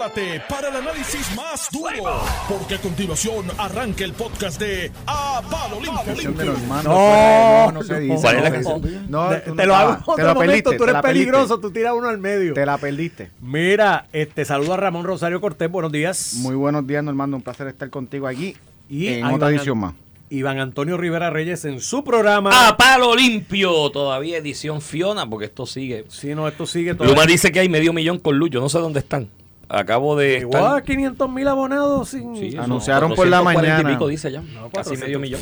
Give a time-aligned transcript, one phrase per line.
[0.00, 5.78] prepárate para el análisis más duro, porque a continuación arranca el podcast de A Palo
[5.80, 6.54] Limpio.
[6.82, 8.16] No, no, se dice.
[8.20, 9.06] ¿Cuál es la no, canción?
[9.10, 11.70] no, De- tú no te lo hago Te lo momento, perdiste, tú eres peligroso, tú
[11.70, 12.54] tiras uno al medio.
[12.54, 13.30] Te la perdiste.
[13.40, 16.34] Mira, este saludo a Ramón Rosario Cortés, buenos días.
[16.36, 17.36] Muy buenos días, Normando.
[17.36, 18.56] Un placer estar contigo aquí
[18.88, 19.94] Y en otra Iván edición más.
[20.30, 22.68] Iván Antonio Rivera Reyes en su programa.
[22.68, 26.04] A palo limpio, todavía edición Fiona, porque esto sigue.
[26.08, 27.08] Si no, esto sigue todo.
[27.08, 29.28] Luma dice que hay medio millón con luz, yo no sé dónde están.
[29.70, 32.36] Acabo de Igual estar- 500 mil abonados sin...
[32.36, 33.88] Sí, Anunciaron por la 440 y mañana.
[33.98, 35.00] pico dice ya, No, casi 400.
[35.06, 35.40] medio millón.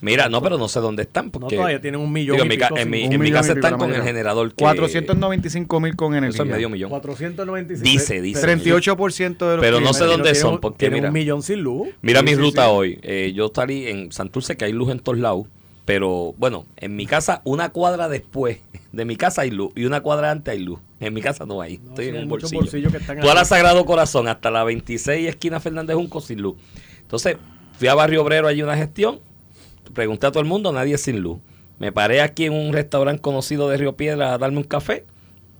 [0.00, 1.26] Mira, no, pero no sé dónde están.
[1.26, 3.18] No, Porque, todavía tienen un millón digo, y en mi, ca- pico en mi- en
[3.18, 4.56] mi casa están con el generador que...
[4.62, 6.34] 495 mil con energía.
[6.34, 6.90] Eso es medio millón.
[6.90, 7.90] 495.
[7.90, 8.46] Dice, dice.
[8.46, 11.42] 38% de los Pero no sé dónde Tiene son, un- porque tiene mira- un millón
[11.42, 11.88] sin luz.
[12.02, 12.70] Mira Sí, mi sí, ruta sí.
[12.70, 12.98] hoy.
[13.02, 15.46] Eh, yo salí en Santurce, que hay luz en todos lados.
[15.84, 18.58] Pero bueno, en mi casa, una cuadra después
[18.92, 20.80] de mi casa hay luz y una cuadra antes hay luz.
[21.00, 21.74] En mi casa no hay.
[21.74, 22.60] Estoy sí, en un bolsillo.
[22.60, 26.56] bolsillos que están Toda la Sagrado Corazón, hasta la 26 esquina Fernández Junco sin luz.
[27.02, 27.36] Entonces,
[27.78, 29.20] fui a Barrio Obrero, hay una gestión.
[29.92, 31.38] Pregunté a todo el mundo, nadie sin luz.
[31.78, 35.04] Me paré aquí en un restaurante conocido de Río Piedra a darme un café.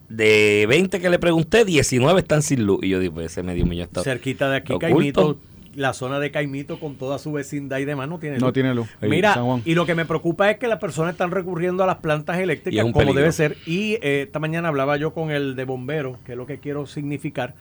[0.09, 2.81] De 20 que le pregunté, 19 están sin luz.
[2.83, 4.88] Y yo digo, pues ese medio millón está Cerquita de aquí, oculto.
[4.94, 5.38] Caimito,
[5.77, 8.53] la zona de Caimito con toda su vecindad y demás no tiene No luz.
[8.55, 8.89] tiene luz.
[9.00, 9.62] Ahí, Mira, San Juan.
[9.64, 12.83] y lo que me preocupa es que las personas están recurriendo a las plantas eléctricas
[12.83, 13.20] como peligro.
[13.20, 13.56] debe ser.
[13.66, 16.86] Y eh, esta mañana hablaba yo con el de bomberos, que es lo que quiero
[16.86, 17.55] significar.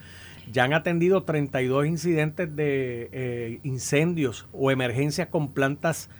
[0.52, 6.10] Ya han atendido 32 incidentes de eh, incendios o emergencias con plantas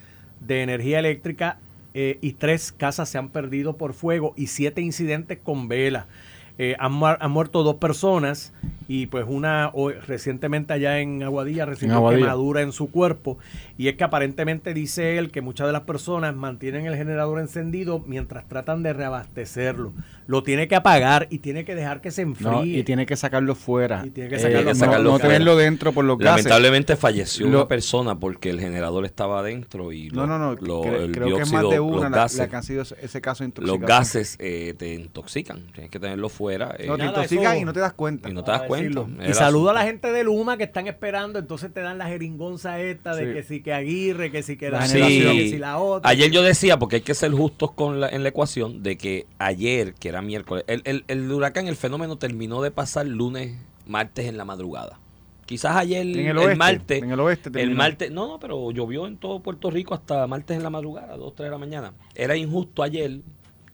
[0.41, 1.59] de energía eléctrica
[1.93, 6.07] eh, y tres casas se han perdido por fuego y siete incidentes con vela.
[6.57, 8.53] Eh, han, muer- han muerto dos personas
[8.87, 13.39] y pues una hoy- recientemente allá en Aguadilla recibió quemadura en su cuerpo
[13.77, 18.05] y es que aparentemente dice él que muchas de las personas mantienen el generador encendido
[18.07, 19.93] mientras tratan de reabastecerlo.
[20.29, 22.51] Lo tiene que apagar y tiene que dejar que se enfríe.
[22.51, 24.05] No, y tiene que sacarlo fuera.
[24.07, 26.45] Y tiene que Eh, sacarlo que no, sacarlo no tenerlo dentro por los gases.
[26.45, 30.55] Lamentablemente falleció Lo- una persona porque el generador estaba adentro y No, no, no.
[30.55, 32.63] lo- cre- el creo que es más dióxido, de una la, gases, la que han
[32.63, 35.61] sido ese caso de los gases eh, te intoxican.
[35.73, 36.44] Tienes que tenerlo fuera.
[36.51, 38.29] Eh, No, te intoxican y no te das cuenta.
[38.29, 39.07] y no te das cuenta.
[39.29, 42.81] Y saludo a la gente de Luma que están esperando, entonces te dan la jeringonza
[42.81, 43.33] esta de Sí.
[43.35, 45.37] que sí que Aguirre, que sí que La generación.
[45.37, 46.11] que si la otra.
[46.11, 49.27] Ayer yo decía, porque hay que ser justos con la, en la ecuación, de que
[49.39, 53.57] ayer, que era miércoles, el, el, el huracán, el fenómeno terminó de pasar lunes,
[53.87, 54.99] martes en la madrugada.
[55.47, 58.71] Quizás ayer, En el, el oeste, martes, en el oeste el martes, no, no, pero
[58.71, 61.93] llovió en todo Puerto Rico hasta martes en la madrugada, 2, 3 de la mañana.
[62.15, 63.21] Era injusto ayer,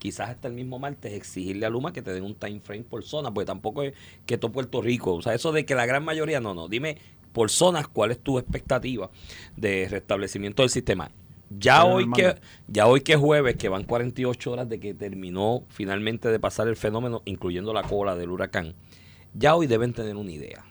[0.00, 3.04] quizás hasta el mismo martes, exigirle a Luma que te den un time frame por
[3.04, 3.94] zona, porque tampoco es
[4.26, 6.96] que todo Puerto Rico, o sea, eso de que la gran mayoría, no, no, dime
[7.32, 9.10] por zonas cuál es tu expectativa
[9.56, 11.12] de restablecimiento del sistema.
[11.50, 12.36] Ya hoy que
[12.68, 16.68] ya hoy que es jueves, que van 48 horas de que terminó finalmente de pasar
[16.68, 18.74] el fenómeno, incluyendo la cola del huracán,
[19.34, 20.64] ya hoy deben tener una idea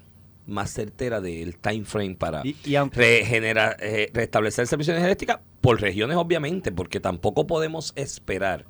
[0.46, 2.56] más certera del time frame para Y,
[2.92, 8.66] regenerar, eh, restablecer el servicio de energía eléctrica por regiones, obviamente, porque tampoco podemos esperar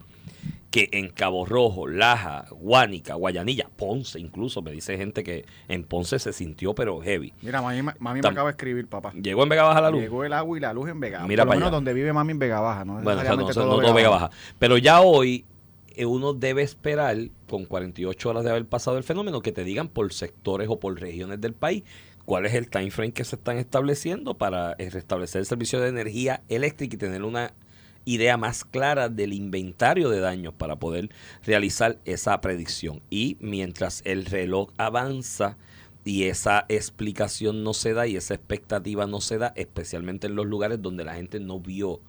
[0.72, 6.19] que en Cabo Rojo, Laja, Guánica, Guayanilla, Ponce, incluso me dice gente que en Ponce
[6.19, 7.34] se sintió pero heavy.
[7.41, 9.12] Mira, mami, me- acaba de escribir, papá.
[9.13, 10.02] Llegó en Vega Baja la luz.
[10.02, 11.25] Llegó el agua y la luz en Vega.
[11.25, 11.75] Mira Por lo para menos allá.
[11.75, 13.02] donde vive mami en Vega Baja, ¿no?
[13.02, 14.30] Bueno, o sea, no, necesariamente no todo Vega Vega Baja.
[14.59, 15.44] Pero ya hoy
[15.96, 19.88] eh, uno debe esperar, con 48 horas de haber pasado el fenómeno, que te digan
[19.88, 21.84] por sectores o por regiones del país
[22.25, 25.90] cuál es el time frame que se están estableciendo para eh, restablecer el servicio de
[25.90, 27.53] energía eléctrica y tener una
[28.06, 31.10] idea más clara del inventario de daños para poder
[31.46, 33.02] realizar esa predicción.
[33.10, 35.58] Y mientras el reloj avanza
[36.04, 40.46] y esa explicación no se da y esa expectativa no se da, especialmente en los
[40.46, 42.02] lugares donde la gente no vio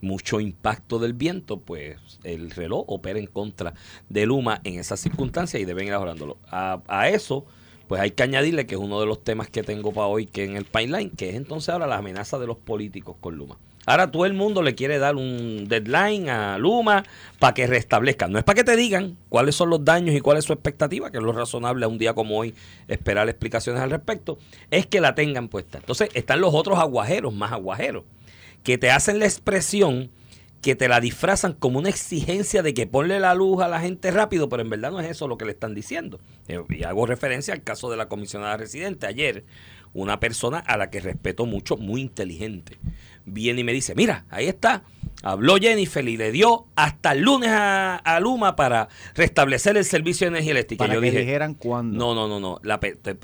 [0.00, 3.74] mucho impacto del viento, pues el reloj opera en contra
[4.08, 6.38] de Luma en esas circunstancias y deben ir mejorándolo.
[6.48, 7.46] A, a eso,
[7.88, 10.44] pues hay que añadirle que es uno de los temas que tengo para hoy que
[10.44, 13.58] en el pipeline, que es entonces ahora la amenaza de los políticos con Luma.
[13.86, 17.04] Ahora todo el mundo le quiere dar un deadline a Luma
[17.38, 18.28] para que restablezca.
[18.28, 21.10] No es para que te digan cuáles son los daños y cuál es su expectativa,
[21.10, 22.54] que es lo razonable a un día como hoy
[22.88, 24.38] esperar explicaciones al respecto,
[24.70, 25.78] es que la tengan puesta.
[25.78, 28.04] Entonces están los otros aguajeros, más aguajeros,
[28.62, 30.10] que te hacen la expresión
[30.62, 34.12] que te la disfrazan como una exigencia de que ponle la luz a la gente
[34.12, 36.20] rápido, pero en verdad no es eso lo que le están diciendo.
[36.46, 39.42] Eh, Y hago referencia al caso de la comisionada residente ayer,
[39.92, 42.78] una persona a la que respeto mucho, muy inteligente,
[43.24, 44.84] viene y me dice, mira, ahí está,
[45.22, 50.26] habló Jennifer y le dio hasta el lunes a, a Luma para restablecer el servicio
[50.26, 50.84] de energía eléctrica.
[50.84, 51.98] Para Yo que dije, dijeran cuándo.
[51.98, 52.80] no, no, no, no, la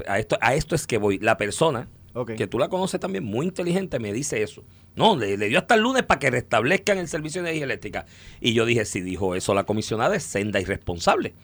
[0.06, 1.88] a, esto, a esto es que voy, la persona
[2.36, 4.64] que tú la conoces también, muy inteligente, me dice eso.
[4.96, 8.06] No, le, le dio hasta el lunes para que restablezcan el servicio de energía eléctrica.
[8.40, 11.34] Y yo dije, si dijo eso la comisionada es senda irresponsable.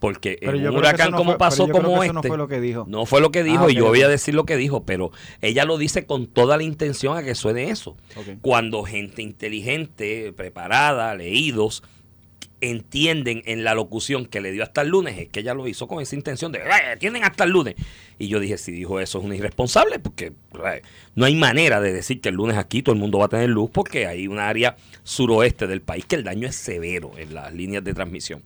[0.00, 2.14] Porque Pero en un huracán no como fue- pasó como este.
[2.14, 2.84] no fue lo que dijo.
[2.88, 5.10] No fue lo que dijo Ah, y yo voy a decir lo que dijo, pero
[5.40, 7.96] ella lo dice con toda la intención a que suene eso.
[8.14, 8.38] Ok.
[8.40, 11.82] Cuando gente inteligente, preparada, leídos,
[12.60, 15.86] entienden en la locución que le dio hasta el lunes, es que ella lo hizo
[15.86, 17.76] con esa intención de, "Eh, tienen hasta el lunes.
[18.18, 20.32] Y yo dije, si dijo eso es un irresponsable, porque
[21.14, 23.48] no hay manera de decir que el lunes aquí todo el mundo va a tener
[23.48, 27.52] luz, porque hay un área suroeste del país que el daño es severo en las
[27.54, 28.42] líneas de transmisión.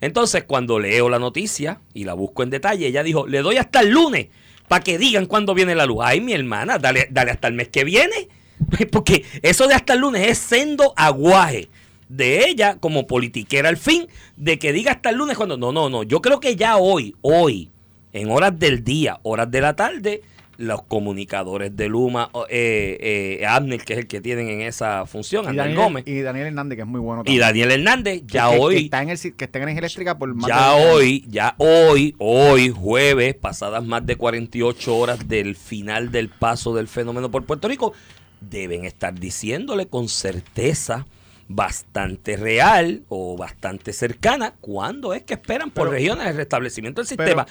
[0.00, 3.80] Entonces, cuando leo la noticia y la busco en detalle, ella dijo, le doy hasta
[3.80, 4.28] el lunes
[4.68, 5.98] para que digan cuándo viene la luz.
[6.02, 8.28] Ay, mi hermana, dale, dale hasta el mes que viene.
[8.92, 11.68] Porque eso de hasta el lunes es sendo aguaje
[12.08, 15.56] de ella como politiquera al fin, de que diga hasta el lunes cuando...
[15.56, 16.02] No, no, no.
[16.02, 17.70] Yo creo que ya hoy, hoy,
[18.12, 20.22] en horas del día, horas de la tarde,
[20.60, 25.52] los comunicadores de Luma, eh, eh, Abner, que es el que tienen en esa función,
[25.52, 28.58] Y Daniel, Gómez, y Daniel Hernández, que es muy bueno y Daniel Hernández, ya que,
[28.58, 28.74] hoy...
[28.76, 31.54] que está en el, que está en energía eléctrica por más Ya de- hoy, ya
[31.58, 37.44] hoy, hoy, jueves, pasadas más de 48 horas del final del paso del fenómeno por
[37.44, 37.92] Puerto Rico,
[38.40, 41.06] deben estar diciéndole con certeza
[41.48, 47.08] bastante real o bastante cercana cuándo es que esperan por Pero- regiones el restablecimiento del
[47.16, 47.46] pero- sistema.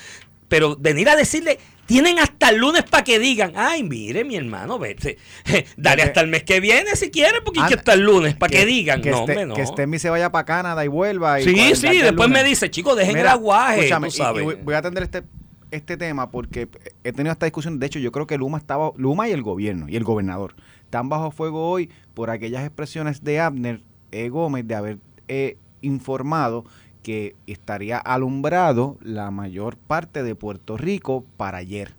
[0.48, 1.60] Pero, venir a decirle,
[1.90, 6.22] tienen hasta el lunes para que digan, ay, mire, mi hermano, vete, dale Porque- hasta
[6.22, 9.10] el mes que viene si quiere, porque que hasta el lunes para que, digan, que,
[9.12, 9.56] no, este, hombre, no.
[9.56, 11.42] que Stemi se vaya para Canadá y vuelva.
[11.42, 14.16] Y Sí, sí, el después me dice, chicos, dejen el Mira, aguaje, escúchame, tú y-
[14.16, 14.64] y sabes.
[14.64, 15.24] voy, a atender este
[15.72, 16.68] este tema porque
[17.04, 17.78] he tenido esta discusión.
[17.80, 21.10] De hecho, yo creo que Luma estaba, Luma y el gobierno y el gobernador están
[21.10, 23.82] bajo fuego hoy por aquellas expresiones de Abner
[24.12, 24.30] E.
[24.30, 24.98] Gómez de haber
[25.28, 26.66] eh, informado
[27.04, 31.94] que estaría alumbrado la mayor parte de Puerto Rico para ayer.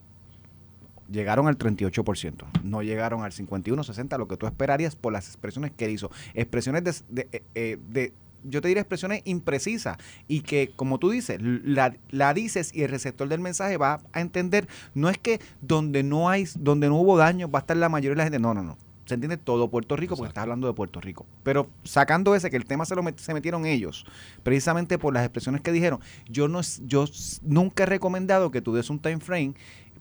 [1.11, 5.73] Llegaron al 38%, no llegaron al 51, 60, lo que tú esperarías por las expresiones
[5.73, 6.11] que él hizo.
[6.35, 8.13] Expresiones de, de- eh, eh,
[8.45, 9.99] yo te diría expresiones imprecisas
[10.29, 14.21] y que, como tú dices, la, la dices y el receptor del mensaje va a
[14.21, 17.89] entender, no es que donde no hay, donde no hubo daño va a estar la
[17.89, 18.79] mayoría de la gente, no, no, no.
[19.11, 21.27] Se entiende todo Puerto Rico porque estás hablando de Puerto Rico.
[21.43, 24.07] Pero sacando ese, que el tema se lo met- se metieron ellos,
[24.43, 27.05] precisamente por las expresiones que dijeron, yo no yo
[27.43, 29.55] nunca he recomendado que tú des un time frame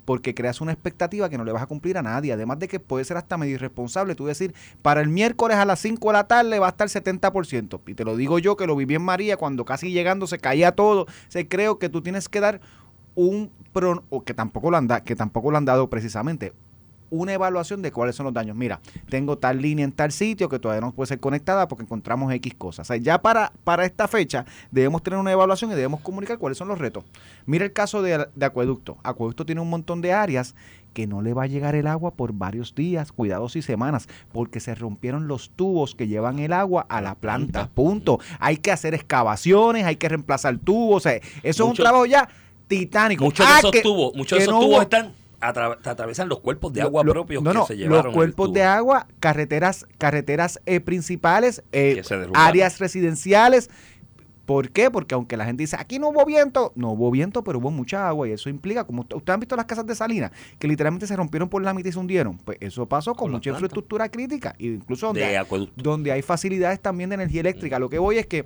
[0.06, 2.32] porque creas una expectativa que no le vas a cumplir a nadie.
[2.34, 5.80] Además de que puede ser hasta medio irresponsable tú decir, para el miércoles a las
[5.80, 7.82] 5 de la tarde va a estar 70%.
[7.88, 10.72] Y te lo digo yo que lo viví en María cuando casi llegando se caía
[10.72, 11.06] todo.
[11.28, 12.62] Se creo que tú tienes que dar
[13.16, 16.54] un pro- o que tampoco lo han da- que tampoco lo han dado precisamente
[17.10, 18.56] una evaluación de cuáles son los daños.
[18.56, 18.80] Mira,
[19.10, 22.54] tengo tal línea en tal sitio que todavía no puede ser conectada porque encontramos X
[22.56, 22.88] cosas.
[22.88, 26.58] O sea, ya para, para esta fecha debemos tener una evaluación y debemos comunicar cuáles
[26.58, 27.04] son los retos.
[27.46, 28.98] Mira el caso de, de Acueducto.
[29.04, 30.56] Acueducto tiene un montón de áreas
[30.94, 34.60] que no le va a llegar el agua por varios días, cuidados y semanas, porque
[34.60, 37.70] se rompieron los tubos que llevan el agua a la planta.
[37.70, 38.20] Punto.
[38.40, 40.98] Hay que hacer excavaciones, hay que reemplazar tubos.
[40.98, 42.28] O sea, eso es un trabajo ya
[42.68, 43.24] titánico.
[43.24, 46.30] Muchos de Ah, esos que- tubos, muchos de esos no tubos hubo- están atra- atravesan
[46.30, 48.06] los cuerpos de agua lo- propios no, que no, se llevaron.
[48.08, 51.96] Los cuerpos de agua, carreteras, carreteras eh, principales, eh,
[52.36, 53.70] áreas residenciales.
[54.46, 54.90] ¿Por qué?
[54.90, 58.08] Porque aunque la gente dice, aquí no hubo viento, no hubo viento, pero hubo mucha
[58.08, 61.06] agua y eso implica, como usted- ustedes han visto las casas de Salinas, que literalmente
[61.06, 62.38] se rompieron por la mitad y se hundieron.
[62.40, 65.34] Pues eso pasó con, mucha infraestructura crítica, incluso donde, de hay,
[65.76, 67.78] donde hay facilidades también de energía eléctrica.
[67.78, 68.46] Lo que voy es que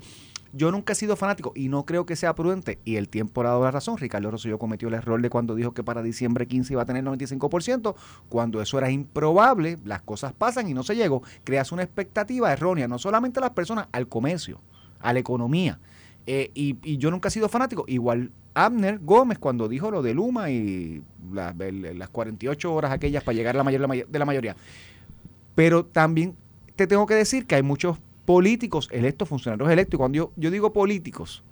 [0.53, 2.79] yo nunca he sido fanático y no creo que sea prudente.
[2.85, 3.97] Y el tiempo ha dado la razón.
[3.97, 7.03] Ricardo Rosselló cometió el error de cuando dijo que para diciembre 15 iba a tener
[7.03, 7.95] 95%.
[8.29, 11.23] Cuando eso era improbable, las cosas pasan y no se llegó.
[11.43, 14.61] Creas una expectativa errónea, no solamente a las personas, al comercio,
[14.99, 15.79] a la economía.
[16.27, 17.83] Eh, y, yo nunca he sido fanático.
[17.87, 23.23] Igual Abner Gómez cuando dijo lo de Luma y la- el- las 48 horas aquellas
[23.23, 24.55] para llegar a la mayor de la mayoría.
[25.55, 26.35] Pero también
[26.75, 29.95] te tengo que decir que hay muchos políticos electos, funcionarios electos.
[29.95, 31.43] Y cuando yo, yo digo políticos,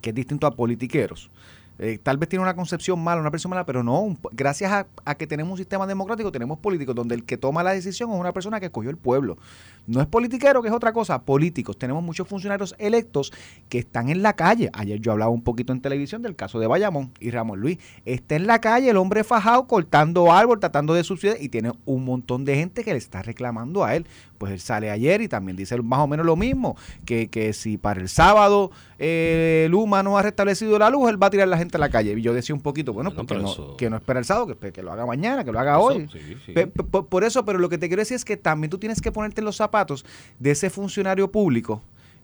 [0.00, 1.30] que es distinto a politiqueros,
[1.78, 4.16] eh, tal vez tiene una concepción mala, una persona mala, pero no.
[4.32, 7.72] gracias a, a que tenemos un sistema democrático, tenemos políticos donde el que toma la
[7.72, 9.38] decisión es una persona que escogió el pueblo.
[9.86, 11.76] No es politiquero, que es otra cosa, políticos.
[11.76, 13.32] Tenemos muchos funcionarios electos
[13.68, 14.70] que están en la calle.
[14.74, 17.78] Ayer yo hablaba un poquito en televisión del caso de Bayamón y Ramón Luis.
[18.04, 22.04] Está en la calle el hombre fajado cortando árbol, tratando de subsidiar y tiene un
[22.04, 24.06] montón de gente que le está reclamando a él.
[24.42, 27.78] Pues él sale ayer y también dice más o menos lo mismo, que, que si
[27.78, 31.50] para el sábado eh, Luma no ha restablecido la luz, él va a tirar a
[31.50, 32.12] la gente a la calle.
[32.18, 34.58] Y yo decía un poquito, bueno, Bueno, porque no, eso- que no espera el sábado,
[34.58, 36.08] que, que lo haga mañana, que lo haga Eso, hoy.
[36.12, 36.50] sí, sí.
[36.54, 38.78] Pe- pe- por, por eso, pero lo que te quiero decir es que también tú
[38.78, 40.04] tienes que ponerte en los zapatos
[40.40, 41.80] de ese funcionario público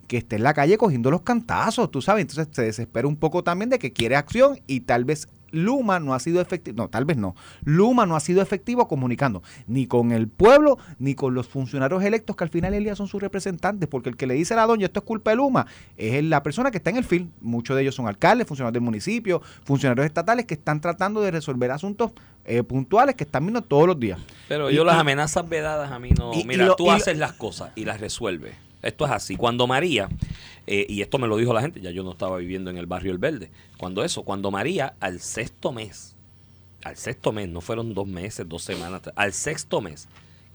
[0.08, 3.44] que esté en la calle cogiendo los cantazos, tú sabes, entonces se desespera un poco
[3.44, 7.04] también de que quiere acción y tal vez Luma no ha sido efectivo, no, tal
[7.04, 7.34] vez no.
[7.64, 12.36] Luma no ha sido efectivo comunicando ni con el pueblo ni con los funcionarios electos
[12.36, 14.66] que al final del día son sus representantes, porque el que le dice a la
[14.66, 17.30] doña esto es culpa de Luma es la persona que está en el film.
[17.40, 21.70] Muchos de ellos son alcaldes, funcionarios del municipio, funcionarios estatales que están tratando de resolver
[21.70, 22.12] asuntos
[22.44, 24.18] eh, puntuales que están viendo todos los días.
[24.48, 26.32] Pero Y- yo las amenazas vedadas a mí no.
[26.32, 28.54] y- y Mira, lo- tú haces las cosas y las resuelves.
[28.80, 29.36] Esto es así.
[29.36, 30.08] Cuando María,
[30.70, 32.84] eh, y esto me lo dijo la gente, ya yo no estaba viviendo en el
[32.84, 33.50] barrio El Verde.
[33.78, 36.14] Cuando eso, cuando María, al sexto mes,
[36.84, 40.08] al sexto mes, no fueron dos meses, dos semanas, al sexto mes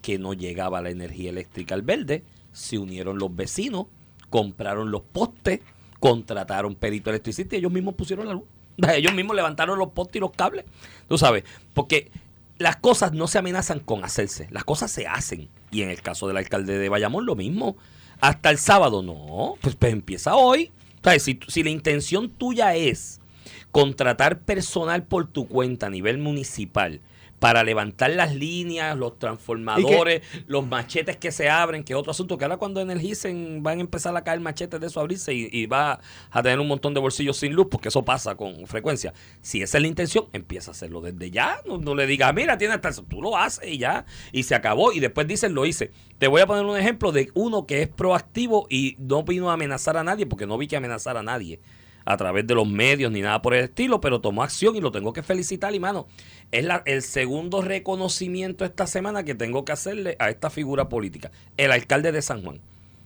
[0.04, 3.88] que no llegaba la energía eléctrica al Verde, se unieron los vecinos,
[4.30, 5.62] compraron los postes,
[6.00, 8.44] contrataron perito electricista y ellos mismos pusieron la luz.
[8.96, 10.66] Ellos mismos levantaron los postes y los cables.
[11.08, 11.44] Tú sabes,
[11.74, 12.12] porque
[12.60, 15.50] las cosas no se amenazan con hacerse, las cosas se hacen.
[15.72, 17.78] Y en el caso del alcalde de Bayamón, lo mismo.
[18.24, 20.72] Hasta el sábado, no, pues, pues empieza hoy.
[21.20, 23.20] Si, si la intención tuya es
[23.70, 27.02] contratar personal por tu cuenta a nivel municipal
[27.44, 32.38] para levantar las líneas, los transformadores, los machetes que se abren, que es otro asunto,
[32.38, 35.66] que ahora cuando energicen van a empezar a caer machetes de eso abrirse y, y
[35.66, 36.00] va
[36.32, 39.14] a tener un montón de bolsillos sin luz, porque eso pasa con frecuencia.
[39.42, 41.60] Si esa es la intención, empieza a hacerlo desde ya.
[41.66, 43.04] No, no le digas, mira, tiene hasta eso.
[43.04, 44.06] Tú lo haces y ya.
[44.32, 44.94] Y se acabó.
[44.94, 45.92] Y después dicen, lo hice.
[46.20, 49.56] Te voy a poner un ejemplo de uno que es proactivo y no vino a
[49.56, 51.60] amenazar a nadie, porque no vi que amenazar a nadie
[52.06, 54.92] a través de los medios ni nada por el estilo, pero tomó acción y lo
[54.92, 56.08] tengo que felicitar, y mano,
[56.52, 61.32] es la, el segundo reconocimiento esta semana que tengo que hacerle a esta figura política,
[61.58, 62.60] el alcalde de San Juan.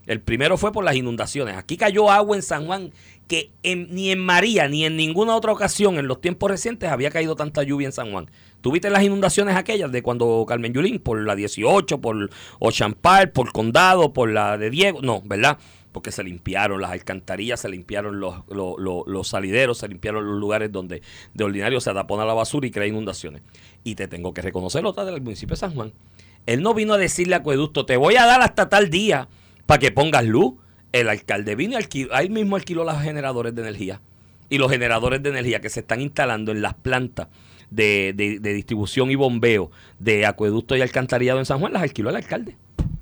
[0.06, 1.58] El primero fue por las inundaciones.
[1.58, 2.92] Aquí cayó agua en San Juan
[3.28, 7.12] que en- ni en María ni en ninguna otra ocasión en los tiempos recientes había
[7.12, 8.32] caído tanta lluvia en San Juan.
[8.62, 14.14] ¿Tuviste las inundaciones aquellas de cuando Carmen Yulín, por la 18, por Ochampal, por Condado,
[14.14, 15.02] por la de Diego?
[15.02, 15.58] No, ¿verdad?
[15.98, 21.02] Porque se limpiaron las alcantarillas, se limpiaron los, los, salideros, se limpiaron los lugares donde
[21.34, 23.42] de ordinario se tapona la basura y crea inundaciones.
[23.84, 25.94] Y te tengo que reconocer otra del municipio de San Juan.
[26.46, 29.28] Él no vino a decirle a Acueducto, te voy a dar hasta tal día
[29.66, 30.54] para que pongas luz.
[30.92, 34.00] El alcalde vino y alquiló, ahí mismo alquiló los generadores de energía.
[34.50, 37.30] Y los generadores de energía que se están instalando en las plantas
[37.72, 42.12] de, de- de distribución y bombeo de acueducto y alcantarillado en San Juan, las alquiló
[42.12, 42.56] el alcalde.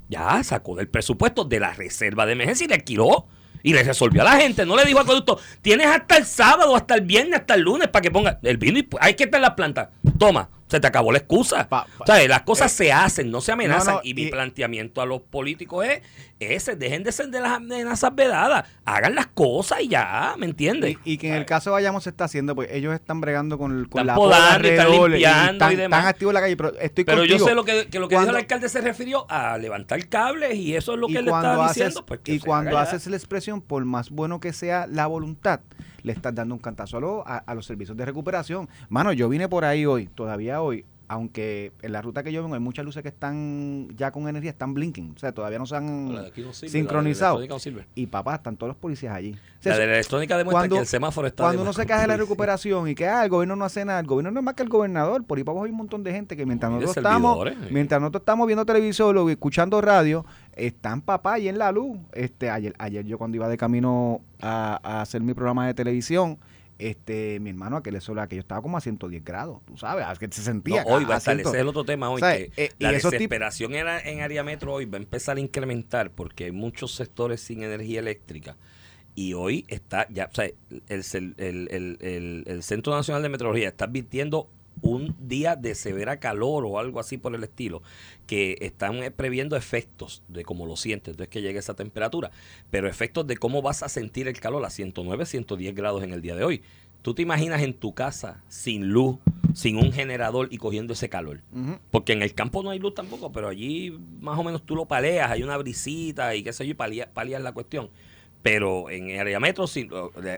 [0.09, 3.27] Ya sacó del presupuesto de la reserva de emergencia y le alquiló.
[3.63, 4.63] Y le resolvió a la gente.
[4.63, 7.87] No le dijo a Acueducto, tienes hasta el sábado, hasta el viernes, hasta el lunes
[7.87, 8.39] para que ponga.
[8.43, 9.89] El vino y hay que estar en la planta.
[10.19, 11.67] Toma, se te acabó la excusa.
[11.67, 13.95] Pa- pa- o sea, las cosas se hacen, no se amenazan.
[13.95, 16.01] no, y mi planteamiento a los políticos es
[16.39, 18.67] ese, dejen de ser de las amenazas vedadas.
[18.83, 20.97] Hagan las cosas y ya, ¿me entiendes?
[21.05, 23.57] Y, y que en el caso de Bayamón se está haciendo, pues ellos están bregando
[23.57, 25.99] con, con Están la podando poda están limpiando y demás.
[25.99, 28.17] están activos en la calle, pero estoy Pero yo sé lo que, que lo que
[28.19, 31.65] dijo el alcalde se refirió a levantar cables y eso es lo que él estaba
[31.65, 32.05] haces, diciendo.
[32.05, 35.61] Pues, y cuando haces la expresión, por más bueno que sea la voluntad,
[36.05, 38.69] le estás dando un cantazo a, lo- a, a los servicios de recuperación.
[38.89, 42.55] Mano, yo vine por ahí hoy, todavía hoy, aunque en la ruta que yo vengo
[42.55, 45.75] hay muchas luces que están ya con energía, están blinking, o sea, todavía no se
[45.75, 47.39] han no sirve, sincronizado.
[47.39, 47.85] la de la.
[47.95, 49.33] Y papá, están todos los policías allí.
[49.33, 51.85] O sea, La de la electrónica demuestra cuando- que el semáforo está cuando uno se
[51.85, 54.39] cae de la recuperación y que ah, el gobierno no hace nada, el gobierno no
[54.39, 56.45] es más que el gobernador, por ahí para abajo hay un montón de gente que
[56.45, 57.71] mientras y nosotros estamos, servidores.
[57.71, 61.97] mientras nosotros estamos viendo televisión o escuchando radio, están papá ahí en la luz.
[62.13, 66.37] Este, ayer, ayer yo cuando iba de camino a, a hacer mi programa de televisión,
[66.79, 70.19] este, mi hermano aquel eso que yo estaba como a 110 grados, tú sabes, es
[70.19, 70.83] que se No, sentía.
[70.85, 73.99] hoy va a estar, ese es el otro tema hoy, que eh, la desesperación era
[73.99, 77.99] en área metro hoy va a empezar a incrementar porque hay muchos sectores sin energía
[77.99, 78.57] eléctrica
[79.15, 83.85] y hoy está ya, o sea, el- el- el- el Centro Nacional de Meteorología está
[83.85, 84.49] advirtiendo
[84.81, 87.81] un día de severa calor o algo así por el estilo,
[88.27, 92.31] que están eh, previendo efectos de cómo lo sientes, entonces que llegue esa temperatura,
[92.71, 96.21] pero efectos de cómo vas a sentir el calor a 109, 110 grados en el
[96.21, 96.61] día de hoy.
[97.01, 99.17] ¿Tú te imaginas en tu casa sin luz,
[99.53, 101.41] sin un generador y cogiendo ese calor?
[101.91, 104.85] Porque en el campo no hay luz tampoco, pero allí más o menos tú lo
[104.85, 107.89] paleas, hay una brisita y qué sé yo, y palía- palias la cuestión.
[108.45, 109.89] Pero en área metro sí,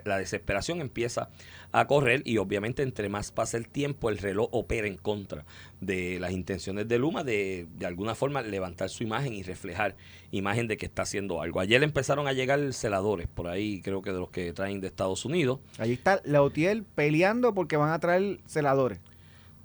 [0.06, 1.28] la- desesperación empieza
[1.74, 5.44] a correr y obviamente entre más pasa el tiempo el reloj opera en contra
[5.82, 9.98] de las intenciones de Luma de de alguna forma levantar su imagen y reflejar
[10.32, 11.60] imagen de que está haciendo algo.
[11.60, 15.26] Ayer empezaron a llegar celadores por ahí, creo que de los que traen de Estados
[15.26, 15.60] Unidos.
[15.78, 19.00] Allí está Lautiel peleando porque van a traer celadores.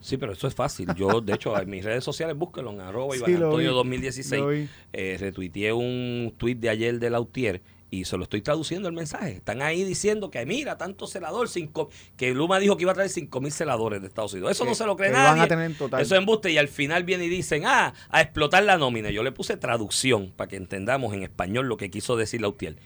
[0.00, 0.88] Sí, pero eso es fácil.
[0.96, 4.42] Yo, de hecho, en mis redes sociales búsquenlo en arroba Sí, Iván Antonio vi, 2016.
[4.42, 4.68] lo vi.
[4.92, 9.32] Eh, retuiteé un tweet de ayer de Lautier y se lo estoy traduciendo el mensaje.
[9.32, 13.10] Están ahí diciendo que mira, tanto celador, cinco, que Luma dijo que iba a traer
[13.10, 14.50] 5 mil celadores de Estados Unidos.
[14.52, 15.42] Eso Que- no se lo cree lo van nadie.
[15.42, 16.00] a tener en total.
[16.00, 19.10] Eso es embuste y al final viene y dicen, ah, a explotar la nómina.
[19.10, 22.76] Yo le puse traducción para que entendamos en español lo que quiso decir Lautier.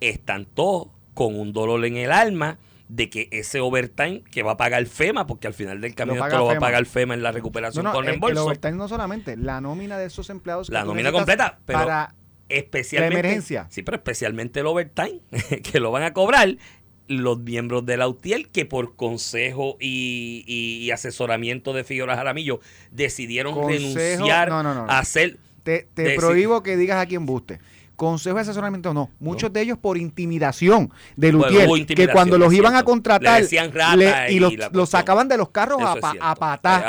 [0.00, 4.56] Están todos con un dolor en el alma de que ese overtime que va a
[4.56, 7.32] pagar FEMA, porque al final del camino esto lo va a pagar FEMA en la
[7.32, 8.44] recuperación No, no, con el- el reembolso.
[8.46, 10.68] overtime no solamente, la nómina de esos empleados.
[10.68, 12.14] que La nómina completa, pero Para
[12.48, 13.66] especialmente la emergencia.
[13.70, 15.20] Sí, pero especialmente el overtime
[15.62, 16.56] que lo van a cobrar
[17.06, 22.60] los miembros de la UTIEL que por consejo y, y- y asesoramiento de Figueroa Jaramillo
[22.90, 24.90] decidieron Consejo- renunciar no, no, no, no.
[24.90, 27.58] a hacer te, te prohíbo que digas a quién buste.
[28.04, 29.10] Consejo de asesoramiento no.
[29.18, 33.72] Muchos de ellos por intimidación de Lutier, que cuando los iban a contratar Le decían
[33.72, 34.52] rata le- y los,
[34.88, 36.34] sacaban de los carros a, a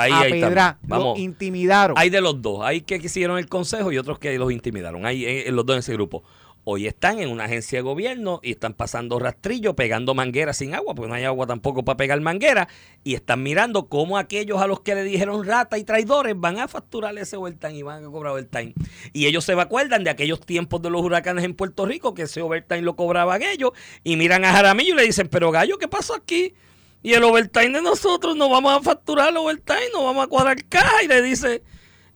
[0.02, 0.90] Ahí- a ahí pedrar, estamos.
[0.90, 1.06] Vamos.
[1.16, 1.98] los intimidaron.
[1.98, 2.62] Hay de los dos.
[2.64, 5.06] Hay que quisieron el consejo y otros que los intimidaron.
[5.06, 6.24] Hay eh, los dos en ese grupo.
[6.68, 10.96] Hoy están en una agencia de gobierno y están pasando rastrillo, pegando mangueras sin agua,
[10.96, 12.68] porque no hay agua tampoco para pegar manguera,
[13.04, 16.68] y están mirando cómo aquellos a los que le dijeron rata y traidores van a
[16.68, 18.74] facturar ese overtime y van a cobrar overtime.
[19.14, 22.42] Y ellos se acuerdan de aquellos tiempos de los huracanes en Puerto Rico, que ese
[22.42, 23.70] overtime lo cobraban ellos,
[24.04, 26.56] y miran a Jaramillo y le dicen, pero gallo, ¿qué pasó aquí?
[27.04, 30.66] Y el overtime de nosotros, no vamos a facturar el overtime, no vamos a cuadrar
[30.66, 31.04] caja.
[31.04, 31.62] Y le dice,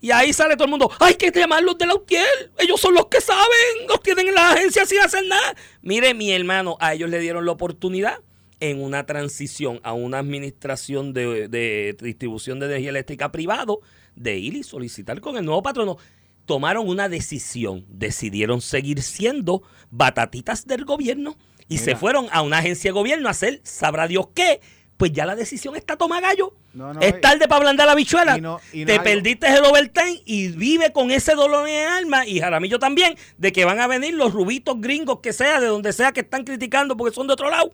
[0.01, 3.08] y ahí sale todo el mundo, hay que llamarlos de la UTIEL, ellos son los
[3.08, 5.56] que saben, los tienen en la agencia sin hacer nada.
[5.82, 8.20] Mire, mi hermano, a ellos le dieron la oportunidad
[8.62, 13.82] en una transición a una administración de, de distribución de energía eléctrica privado
[14.15, 15.98] de ir y solicitar con el nuevo patrono.
[16.46, 21.38] Tomaron una decisión, decidieron seguir siendo batatitas del gobierno
[21.68, 24.60] y se fueron a una agencia de gobierno a hacer, sabrá Dios qué,
[25.00, 26.53] pues ya la decisión está toma gallo.
[26.74, 28.38] No, no, es tarde para ablandar la bichuela.
[28.38, 31.88] y no- y no Te perdiste el overtime y vive con ese dolor en el
[31.88, 35.68] alma, y Jaramillo también, de que van a venir los rubitos gringos que sea, de
[35.68, 37.72] donde sea que están criticando porque son de otro lado,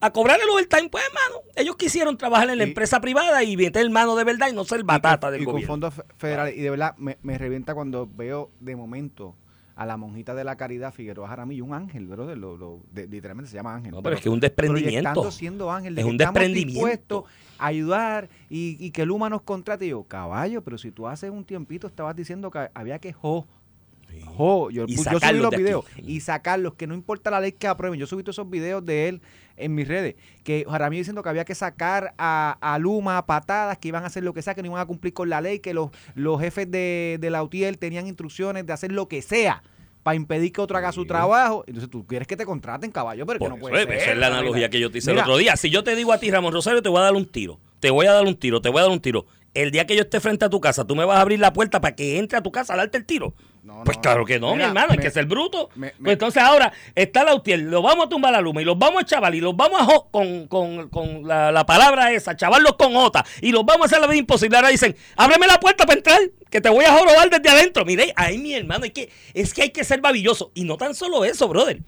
[0.00, 0.88] a cobrar el overtime.
[0.88, 4.48] Pues, hermano, ellos quisieron trabajar en la Y- empresa privada y meter mano de verdad
[4.48, 5.72] y no ser batata del y con gobierno.
[5.72, 6.56] fondos fe- federales.
[6.56, 9.34] Y de verdad me, me revienta cuando veo de momento
[9.78, 13.48] a la monjita de la caridad Figueroa Jaramillo, un ángel, brother, lo, lo- de- literalmente
[13.48, 13.92] se llama ángel.
[13.92, 15.30] No, pero es que un desprendimiento.
[15.30, 16.72] siendo ángel, de Es que un desprendimiento.
[16.74, 17.24] dispuestos
[17.58, 19.86] a ayudar y, y que Luma nos contrate.
[19.86, 23.46] Y yo, caballo, pero si tú hace un tiempito estabas diciendo que había que jo,
[24.26, 27.66] jo, yo, Y yo subí los videos y sacarlos, que no importa la ley que
[27.68, 28.00] aprueben.
[28.00, 29.22] Yo subí todos esos videos de él
[29.58, 33.78] en mis redes, que Jaramillo diciendo que había que sacar a, a Luma a patadas,
[33.78, 35.58] que iban a hacer lo que sea, que no iban a cumplir con la ley,
[35.58, 39.62] que los, los jefes de, de la UTIEL tenían instrucciones de hacer lo que sea
[40.02, 41.64] para impedir que otro haga su trabajo.
[41.66, 43.92] Entonces tú quieres que te contraten, caballo, pero que no puede ser.
[43.92, 45.54] esa es la analogía que yo te hice Mira, el otro día.
[45.56, 47.60] Si yo te digo a ti, Ramón Rosario, te voy a dar un tiro.
[47.80, 49.26] Te voy a dar un tiro, te voy a dar un tiro.
[49.54, 51.52] El día que yo esté frente a tu casa, tú me vas a abrir la
[51.52, 53.34] puerta para que entre a tu casa a darte el tiro.
[53.62, 55.68] No, pues no, claro que no, mi hermano, hay me- que ser bruto.
[55.74, 58.64] me- Pues me- entonces ahora está la UTIEL, lo vamos a tumbar la luma y
[58.64, 62.34] los vamos a chaval y los vamos a con, con, con la, la palabra esa,
[62.36, 64.56] chavarlos con J y los vamos a hacer la vida imposible.
[64.56, 66.18] Ahora dicen, ábreme la puerta para entrar,
[66.50, 67.84] que te voy a jorobar desde adentro.
[67.84, 70.50] Mire, ahí mi hermano, es que, es que hay que ser babilloso.
[70.54, 71.80] Y no tan solo eso, brother.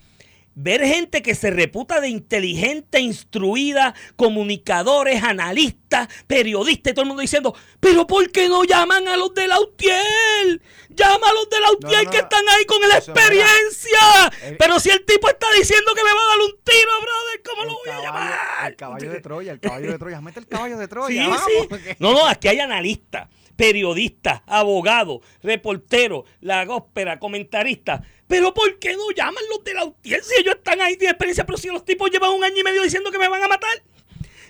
[0.54, 7.20] Ver gente que se reputa de inteligente, instruida, comunicadores, analistas, periodistas y todo el mundo
[7.22, 10.60] diciendo, pero ¿por qué no llaman a los de la UTIEL?
[10.90, 13.98] Llama a los de la UTIEL no, que están ahí con la experiencia.
[14.42, 17.42] el- pero si el tipo está diciendo que me va a dar un tiro, brother,
[17.44, 18.40] ¿cómo lo voy a llamar?
[18.68, 20.20] El caballo de Troya, el caballo de Troya.
[20.20, 21.22] Mete el caballo de Troya.
[21.24, 21.66] Sí, vamos, sí.
[21.68, 28.00] porque- No, no, aquí hay analistas, periodistas, abogados, reporteros, la góspera, comentaristas.
[28.26, 31.44] Pero ¿por qué no llaman los de la si ellos están ahí de experiencia?
[31.44, 33.70] Pero si los tipos llevan un año y medio diciendo que me van a matar.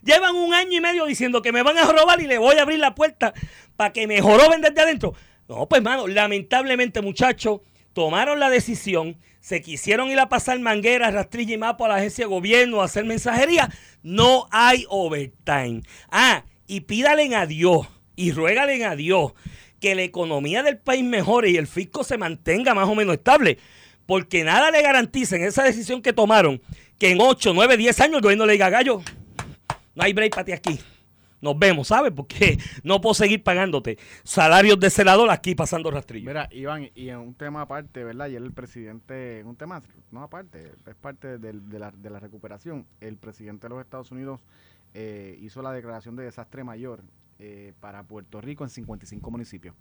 [0.03, 2.63] Llevan un año y medio diciendo que me van a robar y le voy a
[2.63, 3.35] abrir la puerta
[3.77, 5.15] para que me joroben desde adentro.
[5.49, 7.61] No, pues, mano, lamentablemente, muchachos,
[7.93, 12.25] tomaron la decisión, se quisieron ir a pasar mangueras, rastrilla y mapa a la agencia
[12.25, 13.71] de gobierno, a hacer mensajería.
[14.03, 15.83] No hay overtime.
[16.11, 19.33] Ah, y pídale a Dios y ruégale a Dios
[19.81, 23.59] que la economía del país mejore y el fisco se mantenga más o menos estable.
[24.07, 26.61] Porque nada le garantiza en esa decisión que tomaron
[26.99, 29.03] que en 8, 9, 10 años el gobierno le diga, gallo,
[29.95, 30.79] no hay break para ti aquí.
[31.41, 32.13] Nos vemos, ¿sabes?
[32.13, 36.27] Porque no puedo seguir pagándote salarios de celador aquí pasando rastrillo.
[36.27, 38.27] Mira, Iván, y en un tema aparte, ¿verdad?
[38.27, 42.87] Ayer el presidente, en un tema, no aparte, es parte de, la, de la recuperación,
[43.01, 44.41] el presidente de los Estados Unidos
[44.95, 47.03] eh, hizo la declaración de desastre mayor
[47.39, 49.75] eh, para Puerto Rico en 55 municipios.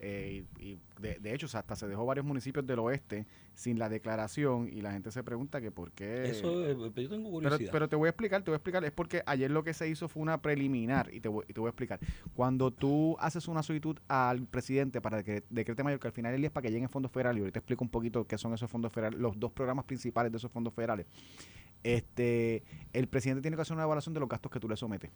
[0.00, 3.88] Eh, y y de, de hecho, hasta se dejó varios municipios del oeste sin la
[3.88, 6.28] declaración y la gente se pregunta que por qué...
[6.30, 7.70] Eso, eh, yo tengo Pero, curiosidad.
[7.72, 8.84] pero te voy a explicar, te voy a explicar.
[8.84, 11.60] Es porque ayer lo que se hizo fue una preliminar y te voy, y te
[11.60, 12.00] voy a explicar.
[12.34, 16.46] Cuando tú haces una solicitud al presidente para que decrete mayor, que al final día
[16.46, 18.92] es para que lleguen fondos federales, y ahorita explico un poquito qué son esos fondos
[18.92, 21.06] federales, los dos programas principales de esos fondos federales.
[21.82, 25.10] Este, el presidente tiene que hacer una evaluación de los gastos que tú le sometes.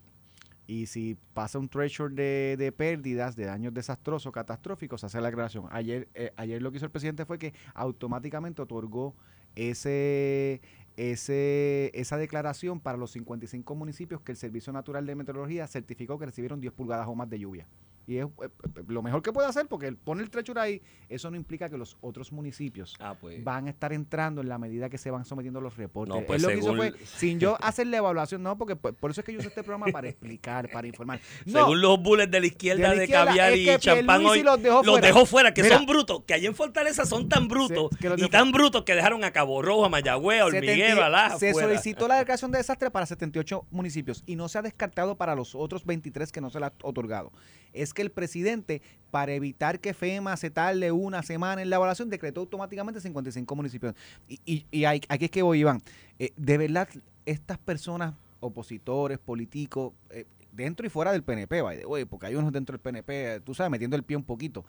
[0.66, 5.66] Y si pasa un threshold de, de pérdidas, de daños desastrosos, catastróficos, hace la declaración.
[5.70, 9.14] Ayer, eh, ayer lo que hizo el presidente fue que automáticamente otorgó
[9.54, 10.60] ese,
[10.96, 16.26] ese, esa declaración para los 55 municipios que el Servicio Natural de Meteorología certificó que
[16.26, 17.66] recibieron 10 pulgadas o más de lluvia.
[18.06, 18.48] Y es eh, eh,
[18.88, 21.96] lo mejor que puede hacer porque pone el trecho ahí, eso no implica que los
[22.00, 23.42] otros municipios Ah, pues.
[23.44, 26.14] van a estar entrando en la medida que se van sometiendo los reportes.
[26.14, 28.94] No, pues, Él lo que hizo fue, sin yo hacer la evaluación, no, porque por,
[28.94, 31.20] por eso es que yo uso este programa para explicar, para informar.
[31.46, 33.78] No, Según los bullets de la izquierda de de, la izquierda, caviar es y que
[33.78, 35.06] champán hoy, los dejó fuera.
[35.06, 35.76] dejó fuera, que Mira.
[35.76, 39.22] son brutos, que allá en Fortaleza son tan brutos los y tan brutos que dejaron
[39.24, 41.68] a Cabo Rojo, a Mayagüez, a Hormiguero, a Laja se fuera.
[41.68, 45.54] solicitó la declaración de desastre para 78 municipios y no se ha descartado para los
[45.54, 47.32] otros 23 que no se le ha otorgado.
[47.72, 52.08] Es que el presidente, para evitar que FEMA se tarde una semana en la evaluación,
[52.10, 53.94] decretó automáticamente 55 municipios.
[54.28, 55.80] Y, y- y aquí es que voy, Iván.
[56.18, 56.88] Eh, de verdad,
[57.26, 62.72] estas personas, opositores, políticos, eh, dentro y fuera del PNP, by porque hay unos dentro
[62.74, 64.64] del PNP, tú sabes, metiendo el pie un poquito.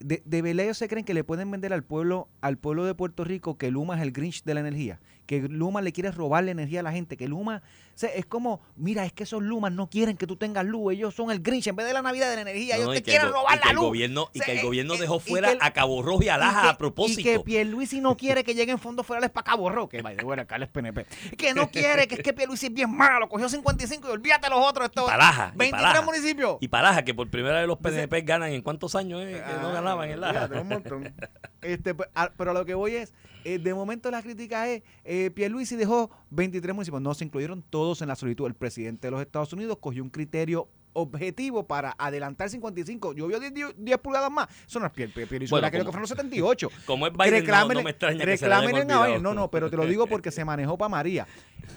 [0.00, 2.92] De, de verdad ellos se creen que le pueden vender al pueblo, al pueblo de
[2.94, 6.42] Puerto Rico que Luma es el Grinch de la energía, que Luma le quiere robar
[6.42, 7.62] la energía a la gente, que Luma,
[7.98, 11.14] sea, es como, mira, es que esos Lumas no quieren que tú tengas luz, ellos
[11.14, 13.10] son el Grinch en vez de la Navidad de la energía, No, ellos y te
[13.10, 13.84] el quieren robar y la el luz.
[13.84, 16.02] gobierno- y O sea, que el eh, gobierno eh, dejó y fuera el- a Cabo
[16.02, 17.20] Rojo y a y que- a propósito.
[17.20, 20.42] Y que Pierluisi no quiere que lleguen fondos federales para Cabo Rojo, que vaya, bueno,
[20.42, 21.06] acá es PNP.
[21.36, 24.58] Que no quiere, que es que Pierluisi es bien malo, cogió 55 y olvídate los
[24.66, 24.86] otros.
[24.86, 26.02] Estos Paraja, y 23 Paraja.
[26.06, 26.56] municipios.
[26.60, 29.68] Y Paraja, que por primera vez los PNP ganan en cuántos años eh, que no
[29.68, 30.32] Ah, ganaban en Laja.
[30.48, 31.14] fíjate, un montón.
[31.62, 33.12] Este, pues, pero a lo que voy es,
[33.44, 38.02] eh, de momento la crítica es, eh, Pierluisi dejó 23 municipios, no se incluyeron todos
[38.02, 38.46] en la solicitud.
[38.46, 43.14] El presidente de los Estados Unidos cogió un criterio objetivo para adelantar 55.
[43.14, 44.48] Llovió 10, 10 pulgadas más.
[44.66, 46.68] Eso no es Pier, Pier- Pierluisi, Bueno, como- que fueron los 78.
[46.84, 49.06] Como es Biden, no, no me extraña que se reclámenle a olvidado.
[49.06, 49.22] Biden.
[49.22, 51.26] No, no, pero te lo digo porque se manejó para María.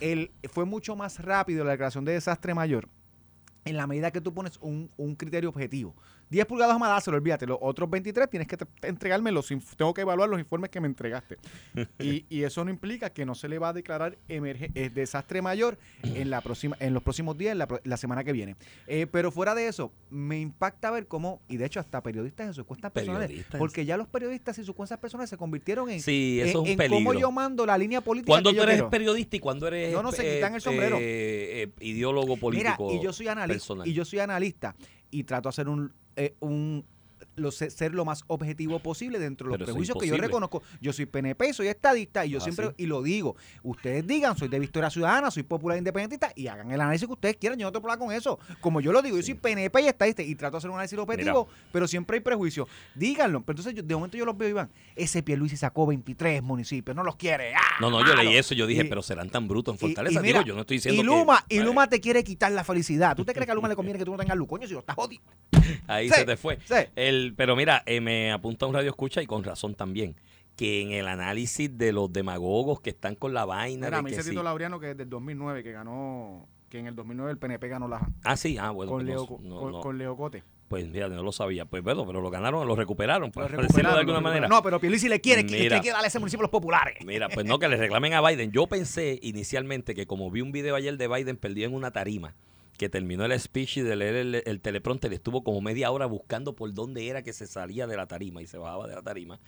[0.01, 2.89] El, fue mucho más rápido la declaración de desastre mayor
[3.63, 5.95] en la medida que tú pones un, un criterio objetivo.
[6.29, 7.45] 10 pulgadas más, dáselo, olvídate.
[7.45, 10.81] Los otros 23 tienes que te- entregarme los inf- tengo que evaluar los informes que
[10.81, 11.37] me entregaste.
[11.99, 15.77] y, y eso no implica que no se le va a declarar eh, desastre mayor
[16.03, 18.55] en la próxima en los próximos días, en la, semana que viene.
[18.87, 22.53] Eh, pero fuera de eso, me impacta ver cómo, y de hecho hasta periodistas en
[22.53, 23.59] sus cuentas personales, Periodistas.
[23.59, 26.75] porque ya los periodistas y sus cuentas personales se convirtieron en, Sí, eso en, es
[26.75, 28.31] un en cómo yo mando la línea política.
[28.31, 28.89] Cuando tú yo eres quiero.
[28.89, 30.97] periodista y cuando eres No, no, se eh, quitan el sombrero.
[30.99, 33.87] eh, ideólogo político Mira, y yo soy analista personal.
[33.87, 34.75] y yo soy analista
[35.15, 36.83] y trato de hacer un, eh, un
[37.35, 40.63] lo, ser lo más objetivo posible dentro de los Pero prejuicios que yo reconozco.
[40.81, 42.73] Yo soy PNP, soy estadista y yo Ah, siempre, sí.
[42.77, 46.79] y lo digo, ustedes digan, soy de Victoria Ciudadana, soy popular independentista y hagan el
[46.81, 48.39] análisis que ustedes quieran, yo no tengo problema con eso.
[48.61, 50.97] Como yo lo digo, yo soy PNP y estadista y trato de hacer un análisis
[50.97, 52.67] objetivo, pero siempre hay prejuicios.
[52.93, 53.41] Díganlo.
[53.43, 57.03] Pero entonces, yo- de momento yo los veo, Iván, ese Pierluisi sacó 23 municipios, no
[57.03, 57.53] los quiere.
[57.55, 59.79] ¡Ah, No, no, yo leí eso y yo dije, Y- pero serán tan brutos en
[59.79, 60.19] Fortaleza.
[60.19, 61.55] y mira, Digo, yo no estoy diciendo y Luma, que...
[61.55, 63.15] y Luma te quiere quitar la felicidad.
[63.15, 64.47] ¿Tú te crees que a Luma le conviene que tú no tengas luz?
[64.47, 65.21] Coño, si lo estás jodido.
[65.87, 66.59] Ahí Sí, se te fue.
[66.65, 66.75] sí.
[66.95, 70.15] El, pero mira, eh, me apunta un radio escucha y con razón también.
[70.55, 73.87] Que en el análisis de los demagogos que están con la vaina.
[73.87, 74.29] Mira, me que dice sí.
[74.29, 77.87] Tito Laureano que desde el 2009 que ganó, que en el 2009 el PNP ganó
[77.89, 78.91] la Ah, sí, ah, bueno.
[78.93, 79.81] con, pues, Leo, no- con, no.
[79.81, 80.43] con Leo Cote.
[80.69, 81.65] Pues mira, no lo sabía.
[81.65, 84.47] Pues bueno, pero lo ganaron, lo recuperaron, Lo por decirlo de alguna manera.
[84.47, 85.79] No, pero Pierluisi le quiere, Mira.
[85.79, 86.95] quiere darle a ese municipio a los populares.
[87.05, 88.51] Mira, pues no, que le reclamen a Biden.
[88.51, 92.33] Yo pensé inicialmente que como vi un video ayer de Biden perdido en una tarima,
[92.77, 96.55] que terminó el speech y de leer el, el teleprompter, estuvo como media hora buscando
[96.55, 99.39] por dónde era que se salía de la tarima y se bajaba de la tarima.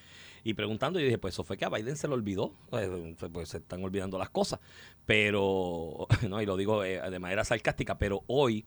[0.43, 2.53] Y preguntando, yo dije, pues eso fue que a Biden se le olvidó.
[2.69, 4.61] Pues se están olvidando las cosas.
[5.05, 8.63] Pero, no, y lo digo eh, de manera sarcástica, pero hoy,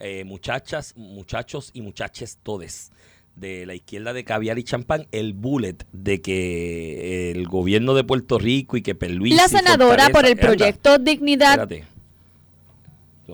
[0.00, 2.90] eh, muchachas, muchachos y muchaches todes
[3.36, 8.38] de la izquierda de caviar y champán el bullet de que el gobierno de Puerto
[8.38, 11.99] Rico y que Perluisi La senadora por el Anda, proyecto Dignidad espérate.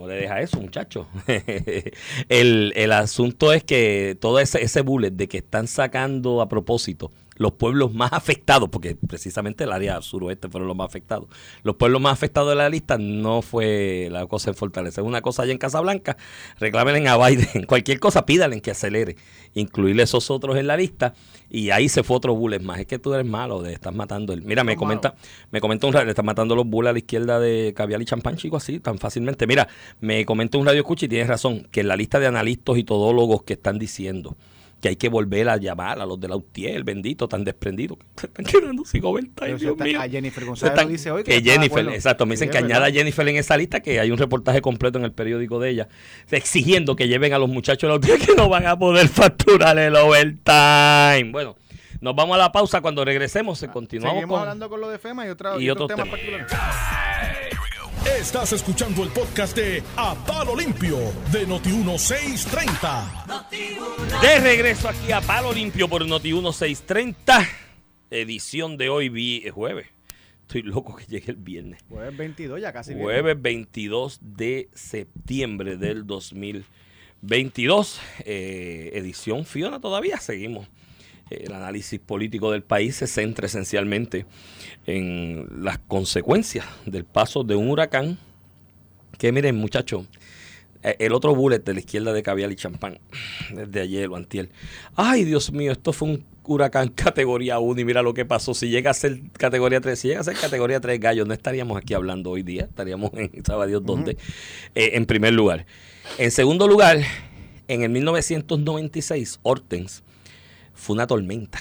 [0.06, 1.06] Le deja eso, muchacho.
[2.28, 7.12] el, el asunto es que todo ese, ese bullet de que están sacando a propósito
[7.36, 11.28] los pueblos más afectados, porque precisamente el área suroeste fueron los más afectados.
[11.62, 15.22] Los pueblos más afectados de la lista no fue la cosa en Fortaleza, es una
[15.22, 16.16] cosa allá en Casablanca.
[16.58, 19.16] Reclámenle a Biden cualquier cosa, pídanle que acelere,
[19.54, 21.14] incluirle esos otros en la lista.
[21.48, 22.80] Y ahí se fue otro bullet más.
[22.80, 24.32] Es que tú eres malo, de estás matando.
[24.32, 25.14] El, mira, me comenta,
[25.50, 28.04] me comenta un radio, le están matando los bullets a la izquierda de caviar y
[28.04, 29.46] champán, chico, así, tan fácilmente.
[29.46, 29.68] Mira,
[30.00, 32.84] me comenta un radio escucha y tienes razón, que en la lista de analistas y
[32.84, 34.36] todólogos que están diciendo
[34.86, 38.20] que hay que volver a llamar a los de la UTIER, bendito, tan desprendidos, que
[38.20, 39.02] se están quedando sin
[39.58, 40.00] si Dios está- mío.
[40.00, 42.90] a Jennifer González están- dice hoy que de Jennifer, exacto, me dicen que añada a.
[42.92, 45.88] Jennifer en esa lista, que hay un reportaje completo en el periódico de ella,
[46.30, 49.76] exigiendo que lleven a los muchachos de la UTIER que no van a poder facturar
[49.78, 51.32] el overtime.
[51.32, 51.56] Bueno,
[52.00, 54.40] nos vamos a la pausa cuando regresemos, se continuamos Ah, Seguimos con...
[54.42, 56.48] hablando con lo de FEMA y, otra, y y otros otros temas temas.
[56.52, 57.45] particulares.
[58.06, 60.96] Estás escuchando el podcast de A Palo Limpio
[61.32, 63.42] de Noti1630.
[64.22, 67.46] De regreso aquí a Palo Limpio por Noti 1630,
[68.10, 69.88] edición de hoy vi- eh, jueves,
[70.42, 71.80] Estoy loco que llegue el viernes.
[71.88, 72.90] Jueves 22, ya casi.
[72.90, 73.02] viene.
[73.04, 78.00] Jueves 22 de septiembre del 2022.
[78.20, 80.18] Eh, edición Fiona todavía.
[80.18, 80.68] Seguimos.
[81.28, 84.26] El análisis político del país se centra esencialmente
[84.86, 88.18] en las consecuencias del paso de un huracán.
[89.18, 90.06] Que miren, muchachos,
[90.84, 93.00] eh, el otro bullet de la izquierda de Caviar y Champán,
[93.52, 94.50] desde ayer o antier.
[94.94, 98.54] Ay, Dios mío, esto fue un huracán categoría 1 y mira lo que pasó.
[98.54, 101.76] Si llega a ser categoría 3, si llega a ser categoría 3 gallos, no estaríamos
[101.76, 104.16] aquí hablando hoy día, estaríamos en sabe Dios dónde,
[104.76, 105.66] eh, en primer lugar.
[106.18, 107.00] En segundo lugar,
[107.66, 110.04] en el 1996, Hortens
[110.76, 111.60] fue una tormenta.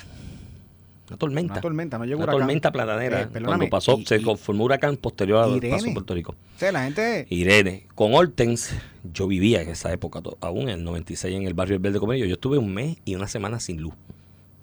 [1.08, 1.54] Una tormenta.
[1.54, 2.40] Una tormenta, no llegó Una huracán.
[2.40, 3.22] tormenta planadera.
[3.22, 5.76] Eh, cuando pasó, y- se y- formó un huracán posterior al Irene.
[5.76, 6.32] paso en Puerto Rico.
[6.56, 7.28] O sea, la gente.
[7.30, 8.72] Irene, con Hortens,
[9.14, 12.26] yo vivía en esa época, aún en el 96 en el barrio El Verde Comerio.
[12.26, 13.94] Yo estuve un mes y una semana sin luz,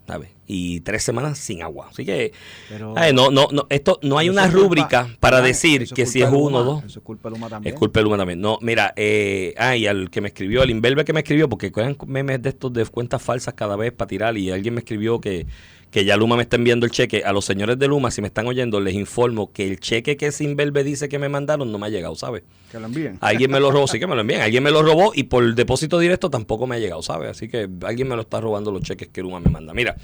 [0.07, 0.31] ¿sabes?
[0.47, 1.89] Y tres semanas sin agua.
[1.91, 2.33] Así que,
[2.69, 6.21] Pero- ay, no, no, no, esto no hay una rúbrica para Ay, decir que si
[6.21, 6.85] es uno o dos.
[6.85, 7.73] Eso es culpa de Luma también.
[7.75, 8.41] Es culpa de Luma también.
[8.41, 11.73] No, mira, eh, ah, y al que me escribió, al imberbe que me escribió, porque
[11.73, 15.21] cogen memes de estos de cuentas falsas cada vez para tirar, y alguien me escribió
[15.21, 15.47] que,
[15.93, 17.23] que ya Luma me está enviando el cheque.
[17.25, 20.33] A los señores de Luma, si me están oyendo, les informo que el cheque que
[20.33, 22.45] Sinverbe dice que me mandaron no me ha llegado, ¿sabes?
[22.73, 23.19] Que lo envíen.
[23.21, 24.41] Alguien me lo robó, sí que me lo envían.
[24.41, 27.31] Alguien me lo robó y por depósito directo tampoco me ha llegado, ¿sabes?
[27.31, 29.75] Así que alguien me lo está robando los cheques que Luma me manda.
[29.75, 29.97] Mira,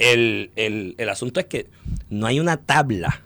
[0.00, 1.68] el, el, el asunto es que
[2.10, 3.22] no hay una tabla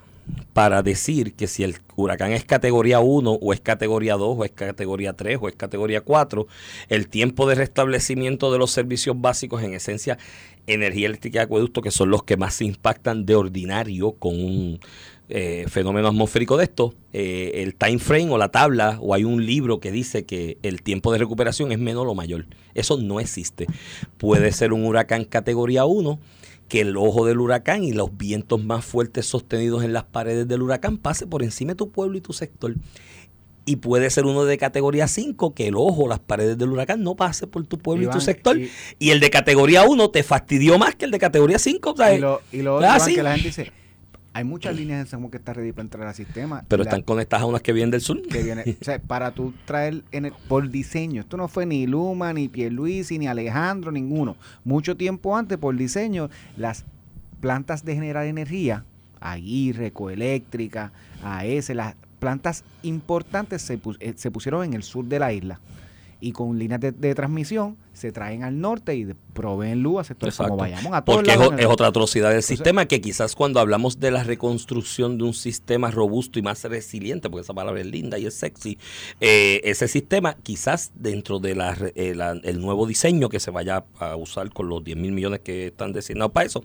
[0.52, 4.50] para decir que si el huracán es categoría 1 o es categoría 2 o es
[4.50, 6.46] categoría 3 o es categoría 4,
[6.88, 10.18] el tiempo de restablecimiento de los servicios básicos, en esencia,
[10.66, 14.80] energía eléctrica y acueducto, que son los que más se impactan de ordinario con un
[15.28, 19.46] eh, fenómeno atmosférico de esto, eh, el time frame o la tabla, o hay un
[19.46, 22.46] libro que dice que el tiempo de recuperación es menor o mayor.
[22.74, 23.66] Eso no existe.
[24.18, 26.18] Puede ser un huracán categoría 1
[26.72, 30.62] que el ojo del huracán y los vientos más fuertes sostenidos en las paredes del
[30.62, 32.74] huracán pase por encima de tu pueblo y tu sector.
[33.66, 37.14] Y puede ser uno de categoría 5 que el ojo, las paredes del huracán no
[37.14, 38.58] pase por tu pueblo y, tu sector.
[38.58, 41.94] y- Y, el de categoría 1 te fastidió más que el de categoría 5.
[42.14, 43.72] Y lo, y lo otro, Iván, que la gente dice,
[44.35, 46.64] hay muchas líneas en San Juan que está ready para entrar al sistema.
[46.68, 48.21] Pero La- están conectadas a unas que vienen del sur.
[48.23, 51.87] que viene, o sea, para tú traer en el- por diseño, esto no fue ni
[51.87, 54.37] Luma, ni Pierluisi, ni Alejandro, ninguno.
[54.64, 56.85] Mucho tiempo antes, por diseño, las
[57.40, 58.85] plantas de generar energía,
[59.21, 60.92] Aguirre, Ecoeléctrica,
[61.23, 65.61] AES, las plantas importantes se, pus- eh, se pusieron en el sur de la isla.
[66.21, 70.05] Y con líneas de, de transmisión se traen al norte y de- proveen luz a
[70.05, 70.61] sectores como Exacto.
[70.62, 73.61] vayamos a todos Porque es, lados es otra atrocidad del Entonces- sistema que quizás cuando
[73.61, 77.87] hablamos de la reconstrucción de un sistema robusto y más resiliente, porque esa palabra es
[77.87, 78.76] linda y es sexy,
[79.20, 83.85] eh, ese sistema quizás dentro de la, re- eh, el nuevo diseño que se vaya
[83.98, 86.62] a usar con los 10 mil millones que están designados para eso,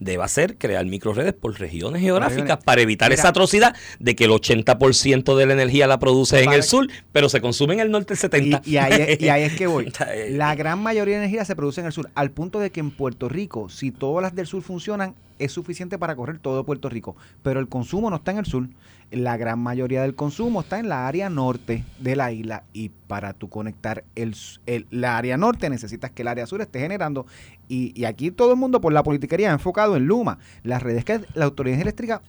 [0.00, 2.64] deba ser crear microredes por regiones geográficas regiones.
[2.64, 3.20] para evitar Mira.
[3.20, 7.28] esa atrocidad de que el 80% de la energía la produce en el sur, pero
[7.28, 8.62] se consume en el norte el 70%.
[8.64, 9.92] Y, y ahí es, y ahí es que voy.
[10.10, 12.80] Eh, La gran mayoría de energía se produce en el sur, al punto de que
[12.80, 16.88] en Puerto Rico, si todas las del sur funcionan, es suficiente para correr todo Puerto
[16.88, 17.14] Rico.
[17.42, 18.68] Pero el consumo no está en el sur.
[19.12, 22.64] La gran mayoría del consumo está en la área norte de la isla.
[22.72, 24.34] Y para tú conectar el-
[24.90, 27.24] la área norte, necesitas que el área sur esté generando.
[27.68, 30.38] Y, y aquí todo el mundo, por la politiquería, ha enfocado en Luma.
[30.64, 32.20] Las redes que la Autoridad Eléctrica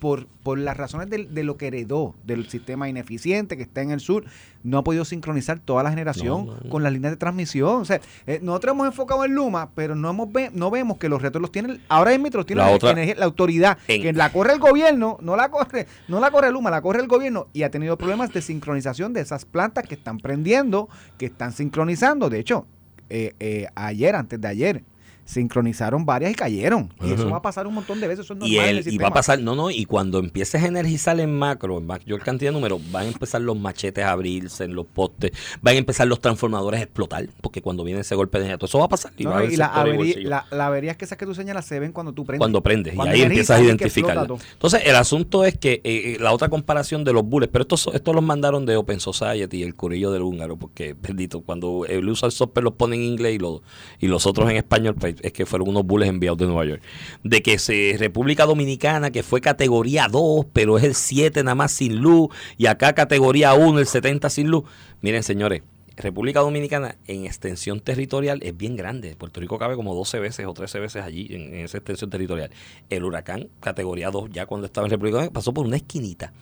[0.00, 3.90] por, por las razones de, de lo que heredó del sistema ineficiente que está en
[3.90, 4.24] el sur,
[4.62, 6.70] no ha podido sincronizar toda la generación No, no, no.
[6.70, 7.82] con las líneas de transmisión.
[7.82, 11.08] O sea, eh, nosotros hemos enfocado en Luma, pero no hemos ve- no vemos que
[11.08, 14.12] los retos los tiene, ahora mismo los tiene La la, otra- la autoridad, En- que
[14.12, 17.48] la corre el gobierno, no la corre, no la corre Luma, la corre el gobierno
[17.52, 22.28] y ha tenido problemas de sincronización de esas plantas que están prendiendo, que están sincronizando.
[22.30, 22.66] De hecho,
[23.10, 24.84] eh, eh, ayer, antes de ayer,
[25.24, 26.92] sincronizaron varias y cayeron.
[27.02, 28.24] Y eso va a pasar un montón de veces.
[28.24, 30.18] Eso es normal Y, en él, el y va a pasar, no, no, y cuando
[30.18, 34.04] empieces a energizar en macro, en mayor cantidad de números, van a empezar los machetes
[34.04, 35.32] a abrirse en los postes,
[35.62, 38.66] van a empezar los transformadores a explotar, porque cuando viene ese golpe de energía, todo
[38.66, 39.12] eso va a pasar.
[39.16, 41.34] Y No, va a haber y la, avería, la, la avería que esas que tú
[41.34, 42.38] señalas se ven cuando tú prendes.
[42.38, 44.26] cuando prendes, y ahí empiezas a identificarla.
[44.52, 47.88] Entonces, el asunto es que eh, eh, la otra comparación de los bullets, pero estos,
[47.92, 52.26] estos los mandaron de Open Society, el curillo del húngaro, porque, bendito, cuando el usa
[52.26, 53.62] el software los pone en inglés y, los
[54.00, 56.82] y los otros en español, pues, es que fueron unos bullets enviados de Nueva York.
[57.22, 61.72] De que se República Dominicana, que fue categoría 2, pero es el 7 nada más
[61.72, 64.64] sin luz, y acá categoría 1, el 70 sin luz.
[65.00, 65.62] Miren, señores,
[65.96, 69.14] República Dominicana en extensión territorial es bien grande.
[69.16, 72.50] Puerto Rico cabe como 12 veces o 13 veces allí en, esa extensión territorial.
[72.90, 76.32] El huracán, categoría 2, ya cuando estaba en República Dominicana, pasó por una esquinita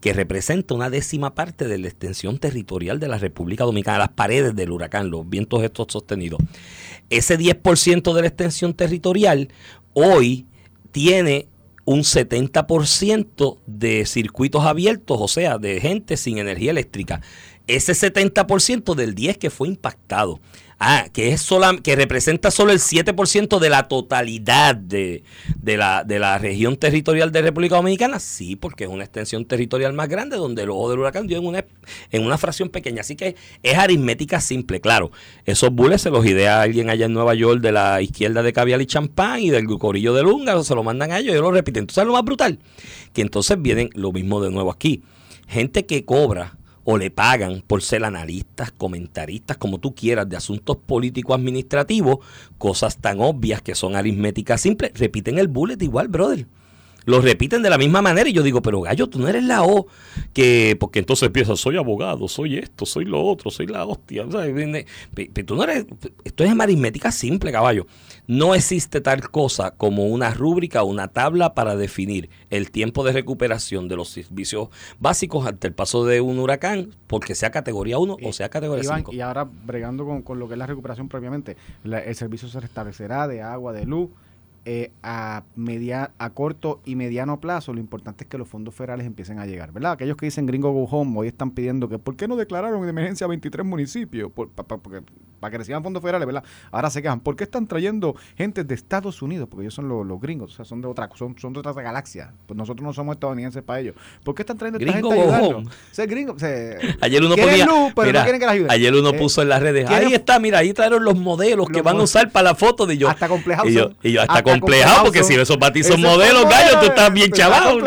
[0.00, 4.54] que representa una décima parte de la extensión territorial de la República Dominicana, las paredes
[4.54, 6.40] del huracán, los vientos estos sostenidos.
[7.08, 9.48] Ese 10% de la extensión territorial
[9.94, 10.46] hoy
[10.92, 11.48] tiene
[11.88, 17.22] un 70% de circuitos abiertos, o sea, de gente sin energía eléctrica.
[17.68, 20.40] Ese 70% del 10 que fue impactado.
[20.80, 25.24] Ah, que es sola, que representa solo el 7% de la totalidad de,
[25.56, 28.20] de, la, de la región territorial de República Dominicana.
[28.20, 31.46] Sí, porque es una extensión territorial más grande donde el ojo del huracán dio en
[31.46, 31.64] una,
[32.12, 33.00] en una fracción pequeña.
[33.00, 35.10] Así que es aritmética simple, claro.
[35.46, 38.80] Esos bules se los idea alguien allá en Nueva York de la izquierda de Cavial
[38.80, 41.50] y Champán y del corillo del húngaro, se lo mandan a ellos y ellos lo
[41.50, 41.82] repiten.
[41.82, 42.60] Entonces, lo más brutal,
[43.12, 45.02] que entonces vienen lo mismo de nuevo aquí.
[45.48, 46.57] Gente que cobra
[46.90, 52.20] o le pagan por ser analistas, comentaristas, como tú quieras, de asuntos políticos administrativos,
[52.56, 56.46] cosas tan obvias que son aritméticas simples, repiten el bullet igual, brother.
[57.08, 59.62] Lo repiten de la misma manera y yo digo, pero gallo, tú no eres la
[59.62, 59.86] O,
[60.34, 64.26] que porque entonces empieza, soy abogado, soy esto, soy lo otro, soy la hostia.
[64.26, 64.42] O sea,
[65.46, 65.86] tú no eres,
[66.22, 67.86] esto es aritmética simple, caballo.
[68.26, 73.12] No existe tal cosa como una rúbrica o una tabla para definir el tiempo de
[73.12, 74.68] recuperación de los servicios
[75.00, 79.14] básicos ante el paso de un huracán, porque sea categoría 1 o sea categoría 5.
[79.14, 83.40] Y ahora, bregando con, lo que es la recuperación propiamente, el servicio se restablecerá de
[83.40, 84.10] agua, de luz,
[84.70, 89.06] eh, a, media, a corto y mediano plazo, lo importante es que los fondos federales
[89.06, 89.92] empiecen a llegar, ¿verdad?
[89.92, 92.90] Aquellos que dicen gringo go home hoy están pidiendo que, ¿por qué no declararon de
[92.90, 94.30] emergencia a 23 municipios?
[95.40, 96.44] para que reciban fondos federales, ¿verdad?
[96.70, 99.48] Ahora se quejan, ¿por qué están trayendo gente de Estados Unidos?
[99.48, 102.34] Porque ellos son los, gringos, o sea, son de otra son, son de otra galaxia.
[102.46, 103.94] Pues nosotros no somos estadounidenses para ellos.
[104.24, 106.36] ¿Por qué están trayendo esta gente a gringo,
[107.00, 107.66] ayer uno ponía,
[108.04, 108.26] mira,
[108.68, 111.80] Ayer uno eh, puso en las redes, ahí está, mira, ahí trajeron los modelos que
[111.80, 113.08] van a usar para la foto de yo.
[113.08, 113.68] Hasta complejos.
[113.68, 117.12] Y yo, y yo hasta, complejado, porque si esos ti son modelos, gallo, tú estás
[117.12, 117.84] bien chaval.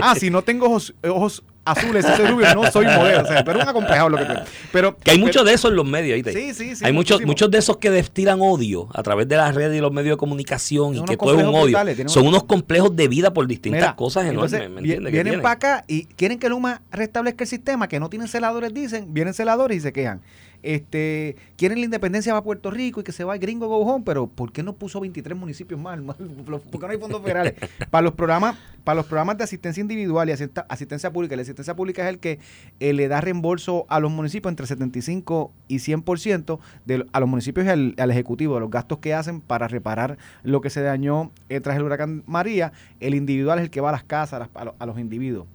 [0.00, 3.22] Ah, si no tengo ojos, ojos azules ese rubio, no soy modelo.
[3.22, 4.26] O sea, pero un acomplejado lo que
[4.72, 6.20] Pero, que hay mucho de eso en los medios.
[6.32, 6.84] Sí, sí, sí.
[6.84, 9.92] Hay muchos, muchos de esos que destilan odio a través de las redes y los
[9.92, 11.78] medios de comunicación y que todo es un odio.
[12.06, 14.70] Son unos complejos de vida por distintas cosas enormes.
[14.70, 18.72] ¿me Vienen para acá y quieren que Luma restablezca el sistema, que no tienen celadores,
[18.74, 20.20] dicen, vienen celadores y se quejan
[20.64, 24.26] este, quieren la independencia para Puerto Rico y que se va el gringo go pero
[24.26, 26.00] ¿por qué no puso 23 municipios más?
[26.46, 27.54] ¿Por qué no hay fondos federales?
[27.90, 32.02] para los programas, para los programas de asistencia individual y asistencia pública, la asistencia pública
[32.02, 32.38] es el que
[32.80, 37.66] eh, le da reembolso a los municipios entre 75 y 100% de, a los municipios
[37.66, 41.60] y al, Ejecutivo de los gastos que hacen para reparar lo que se dañó eh,
[41.60, 42.72] tras el huracán María.
[43.00, 45.46] El individual es el que va a las casas, a los individuos.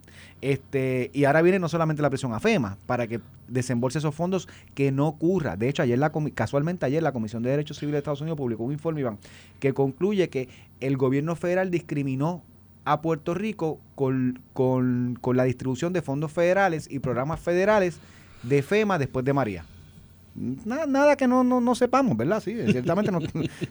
[0.41, 4.47] Este, y ahora viene no solamente la presión a FEMA para que desembolse esos fondos
[4.73, 5.57] que no ocurra.
[5.57, 8.63] De hecho, ayer la casualmente ayer la Comisión de Derechos Civiles de Estados Unidos publicó
[8.63, 9.17] un informe, Iván,
[9.59, 10.47] que concluye que
[10.79, 12.43] el gobierno federal discriminó
[12.85, 17.99] a Puerto Rico con, con, con la distribución de fondos federales y programas federales
[18.43, 19.65] de FEMA después de María.
[20.39, 22.41] Nada, nada que no, no, no, sepamos, ¿verdad?
[22.41, 23.11] Sí, ciertamente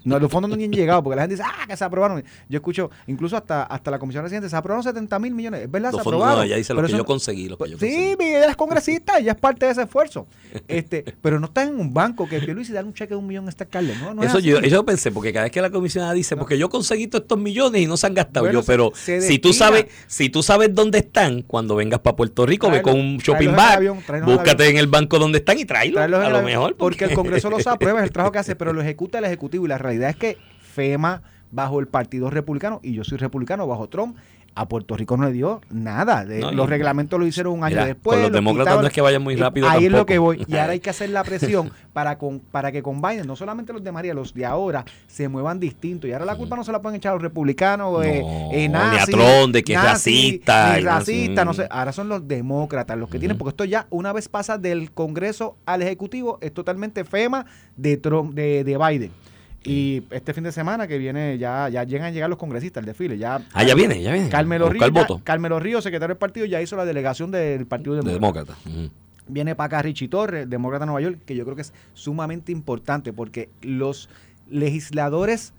[0.05, 2.23] no, los fondos no han llegado, porque la gente dice, ah, que se aprobaron.
[2.47, 5.63] Yo escucho, incluso hasta, hasta la comisión reciente, se aprobaron 70 mil millones.
[5.63, 6.45] Es verdad, se aprobaron.
[6.45, 7.49] ella dice lo que yo conseguí.
[7.49, 10.27] Lo que yo sí, ella es congresista, ella es parte de ese esfuerzo.
[10.69, 13.27] este Pero no está en un banco que Luis y dar un cheque de un
[13.27, 13.95] millón a esta alcalde.
[14.15, 17.07] No, Eso yo, yo, pensé, porque cada vez que la comisionada dice, porque yo conseguí
[17.07, 20.43] todos estos millones y no se han gastado yo, pero si tú sabes si tú
[20.43, 24.77] sabes dónde están, cuando vengas para Puerto Rico, ve con un shopping bag, búscate en
[24.77, 25.99] el banco donde están y tráelo.
[26.01, 26.58] A lo mejor.
[26.77, 29.67] Porque el Congreso los aprueba, es el trabajo que hace, pero lo ejecuta el Ejecutivo.
[29.67, 33.89] Y la realidad es que FEMA, bajo el Partido Republicano, y yo soy republicano, bajo
[33.89, 34.17] Trump,
[34.55, 36.25] a Puerto Rico no le dio nada.
[36.25, 38.17] los reglamentos lo hicieron un año después.
[38.17, 39.69] Con los demócratas no es que vayan muy rápido.
[39.69, 40.45] Ahí es lo que voy.
[40.47, 43.73] Y ahora hay que hacer la presión para, con, para que con Biden, no solamente
[43.73, 46.09] los de María, los de ahora, se muevan distintos.
[46.09, 48.75] Y ahora la culpa no se la pueden echar a los republicanos, eh, eh, ni
[48.75, 50.77] a Trump, de que es racista.
[50.77, 51.67] Ni racista, no sé.
[51.71, 55.57] Ahora son los demócratas los que tienen, porque esto ya una vez pasa del Congreso
[55.67, 59.13] al Ejecutivo, es totalmente FEMA de, Trump, de, de Biden.
[59.69, 62.87] Y este fin de semana que viene, ya, ya llegan a llegar los congresistas, el
[62.87, 63.19] desfile.
[63.19, 64.31] Ya, ah, ya viene, ya viene.
[64.31, 64.83] Carmelo Río,
[65.23, 68.57] Carmelo Río, secretario del partido, ya hizo la delegación del Partido Demócrata.
[69.27, 72.51] Viene para acá Richie Torres, demócrata de Nueva York, que yo creo que es sumamente
[72.51, 74.09] importante porque los
[74.49, 75.53] legisladores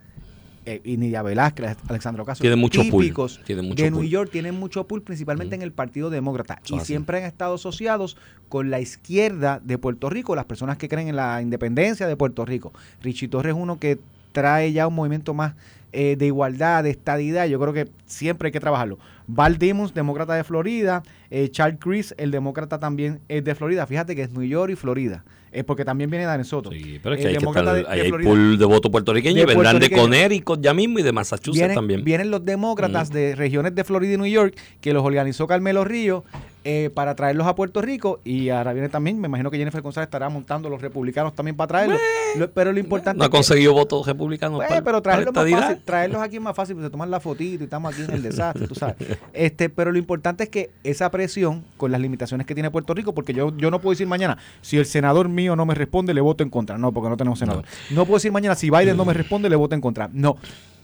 [0.70, 5.02] eh, y Nidia Velázquez, Alexandro Ocasio, tienen mucho típicos de New York tienen mucho pool,
[5.02, 6.60] principalmente en el Partido Demócrata.
[6.68, 8.18] y siempre han estado asociados
[8.50, 12.46] con la izquierda de Puerto Rico, las personas que creen en la independencia de Puerto
[12.46, 12.72] Rico.
[13.02, 13.98] Richie Torres es uno que
[14.32, 15.56] trae ya un movimiento más
[15.92, 17.48] eh, de igualdad, de estadidad.
[17.48, 19.00] Yo creo que siempre hay que trabajarlo.
[19.26, 21.02] Val Dimons, demócrata de Florida.
[21.32, 23.88] Eh, Charles Chris, el demócrata también es de Florida.
[23.88, 25.24] Fíjate que es New York y Florida.
[25.52, 26.72] Es porque también viene de Soto.
[26.72, 29.40] Sí, pero es que hay, que estar, hay pool de voto puertorriqueño.
[29.40, 32.04] De vendrán de Connecticut ya mismo y de Massachusetts también.
[32.04, 36.24] Vienen los demócratas de regiones de Florida y New York que los organizó Carmelo Río
[36.66, 40.08] eh, para traerlos a Puerto Rico y ahora viene también, me imagino que Jennifer González
[40.08, 42.00] estará montando los republicanos también para traerlos.
[42.38, 44.58] Lo- pero lo importante No ha conseguido votos republicanos.
[44.58, 47.10] pues, para- pero para traerlos, más fácil, traerlos aquí es más fácil, porque se toman
[47.10, 48.96] la fotito y estamos aquí en el desastre, tú sabes.
[49.34, 53.14] Este, pero lo importante es que esa presión, con las limitaciones que tiene Puerto Rico,
[53.14, 56.22] porque yo, yo no puedo decir mañana, si el senador mío no me responde, le
[56.22, 56.78] voto en contra.
[56.78, 57.64] No, porque no tenemos senador.
[57.90, 60.10] No, puedo decir mañana, si Biden no me responde, le voto en contra.
[60.12, 60.36] No.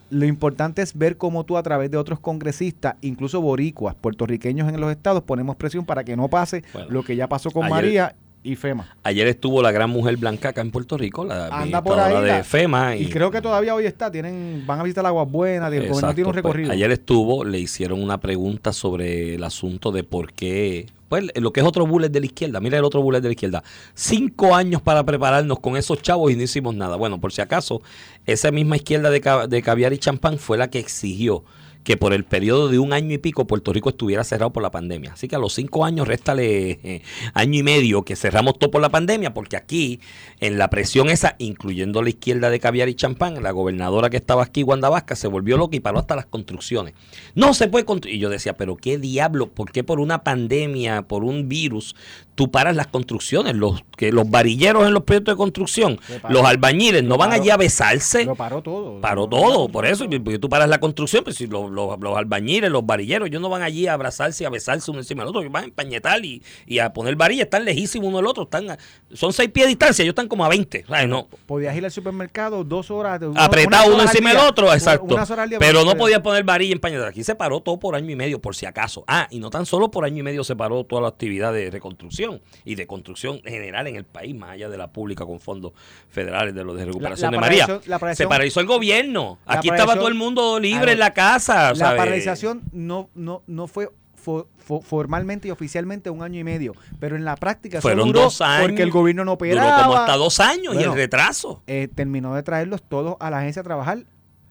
[0.10, 4.80] Lo importante es ver cómo tú a través de otros congresistas, incluso boricuas, puertorriqueños en
[4.80, 7.74] los estados, ponemos presión para que no pase Bueno, lo que ya pasó con ayer-
[7.76, 8.95] María y FEMA.
[9.01, 12.14] Ayer estuvo la gran mujer blanca acá en Puerto Rico, la Anda por ahí.
[12.14, 12.95] la- de FEMA.
[12.95, 14.12] y, creo que todavía hoy está.
[14.12, 15.74] Tienen, van a visitar Aguas Buenas.
[15.74, 16.72] El Exacto, tiene un pues, recorrido.
[16.72, 21.60] ayer estuvo, le hicieron una pregunta sobre el asunto de por qué, pues lo que
[21.62, 24.82] es otro bullet de la izquierda, mira el otro bullet de la izquierda, cinco años
[24.82, 26.95] para prepararnos con esos chavos y no hicimos nada.
[26.95, 27.82] Bueno, por si acaso,
[28.26, 31.43] esa misma izquierda de, de caviar y champán fue la que exigió
[31.86, 34.71] que por el periodo de un año y pico Puerto Rico estuviera cerrado por la
[34.71, 35.13] pandemia.
[35.13, 37.01] Así que a los cinco años réstale eh,
[37.33, 40.01] año y medio que cerramos todo por la pandemia, porque aquí,
[40.39, 44.43] en la presión esa, incluyendo la izquierda de caviar y champán, la gobernadora que estaba
[44.43, 46.95] aquí, Wanda Vázquez, se volvió loca y paró hasta las construcciones.
[47.36, 48.15] No se puede construir.
[48.15, 51.95] Y yo decía, pero qué diablo, ¿por qué por una pandemia, por un virus,
[52.36, 53.55] tú paras las construcciones?
[53.55, 57.41] Los, que los varilleros en los proyectos de construcción, los albañiles, no van paró.
[57.41, 58.25] allí a besarse.
[58.25, 58.99] Lo paró todo.
[59.01, 62.69] Paró todo, por eso, porque tú paras la construcción, pues si los, los- los albañiles,
[62.69, 65.41] los varilleros, ellos no van allí a abrazarse y a besarse uno encima del otro,
[65.41, 68.69] ellos van a empañetar y, y a poner varilla, están lejísimos uno del otro, están
[68.71, 68.77] a-
[69.13, 71.07] son seis pies de distancia, ellos están como a 20, ¿sabes?
[71.07, 73.21] No, Podías ir al supermercado dos horas.
[73.36, 75.15] apretado uno encima del otro, exacto.
[75.47, 77.07] día Pero no podía poner varilla y empañetar.
[77.07, 79.03] Aquí se paró todo por año y medio, por si acaso.
[79.07, 81.71] Ah, y no tan solo por año y medio se paró toda la actividad de
[81.71, 82.24] reconstrucción
[82.63, 85.73] y de construcción general en el país, más allá de la pública con fondos
[86.09, 87.80] federales de los de recuperación la de María.
[87.86, 89.39] la se paralizó el gobierno.
[89.45, 90.91] Aquí estaba todo el mundo libre Claro.
[90.93, 91.69] en la casa.
[91.69, 91.97] La ¿sabes?
[91.97, 93.89] paralización no, no, no fue
[94.23, 98.21] fo- fo- formalmente y oficialmente un año y medio, pero en la práctica Fueron duró
[98.21, 98.67] dos años.
[98.67, 99.84] porque el gobierno no Duró operaba.
[99.84, 101.61] como hasta dos años y el retraso.
[101.67, 104.05] eh, terminó de traerlos todos a la agencia a trabajar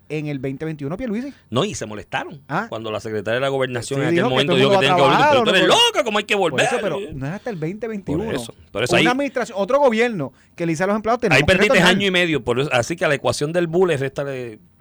[0.08, 1.32] en el 2021, Pierluisi.
[1.50, 2.42] No, y se molestaron.
[2.48, 2.66] Ah.
[2.68, 5.16] Cuando la secretaria de la gobernación Sí, en aquel momento dijo que tienen que volver.
[5.18, 6.66] trabajar, Tú eres loca, ¿cómo hay que Por volver?
[6.66, 8.24] eso, pero no es hasta el 2021.
[8.24, 11.20] Por eso, por eso ahí- Una administración, otro gobierno que le dice a los empleados
[11.30, 14.22] Ahí perdiste año y medio, por eso- así que a la ecuación del bull resta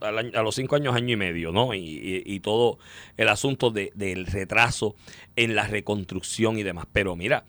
[0.02, 1.74] a los cinco años año y medio, ¿no?
[1.74, 2.78] Y, y- y todo
[3.18, 4.96] el asunto de- del retraso
[5.36, 6.86] en la reconstrucción y demás.
[6.92, 7.46] Pero mira,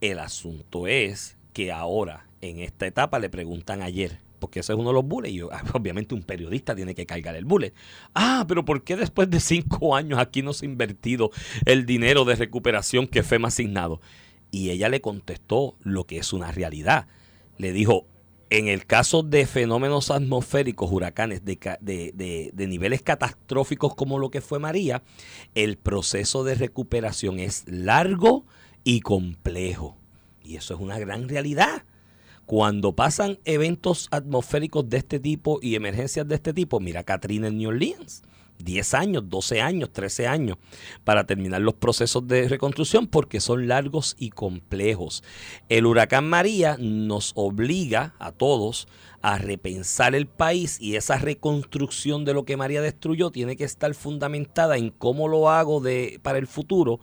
[0.00, 4.88] el asunto es que ahora, en esta etapa, le preguntan ayer, porque ese es uno
[4.90, 7.72] de los bullets, y ah, obviamente un periodista tiene que cargar el bullet.
[8.14, 11.30] Ah, pero ¿por qué después de cinco años aquí no se ha invertido
[11.66, 14.00] el dinero de recuperación que FEMA ha asignado?
[14.50, 17.06] Y ella le contestó lo que es una realidad.
[17.58, 18.06] Le dijo,
[18.50, 24.18] en el caso de fenómenos atmosféricos, huracanes de, ca- de- de- de niveles catastróficos como
[24.18, 25.02] lo que fue María,
[25.54, 28.46] el proceso de recuperación es largo
[28.84, 29.98] y complejo.
[30.42, 31.82] Y eso es una gran realidad.
[32.48, 37.58] Cuando pasan eventos atmosféricos de este tipo y emergencias de este tipo, mira Katrina en
[37.58, 38.22] New Orleans.
[38.56, 40.56] 10 años, 12 años, 13 años
[41.04, 45.22] para terminar los procesos de reconstrucción porque son largos y complejos.
[45.68, 48.88] El huracán María nos obliga a todos
[49.20, 53.92] a repensar el país y esa reconstrucción de lo que María destruyó tiene que estar
[53.92, 56.98] fundamentada en cómo lo hago de, para el futuro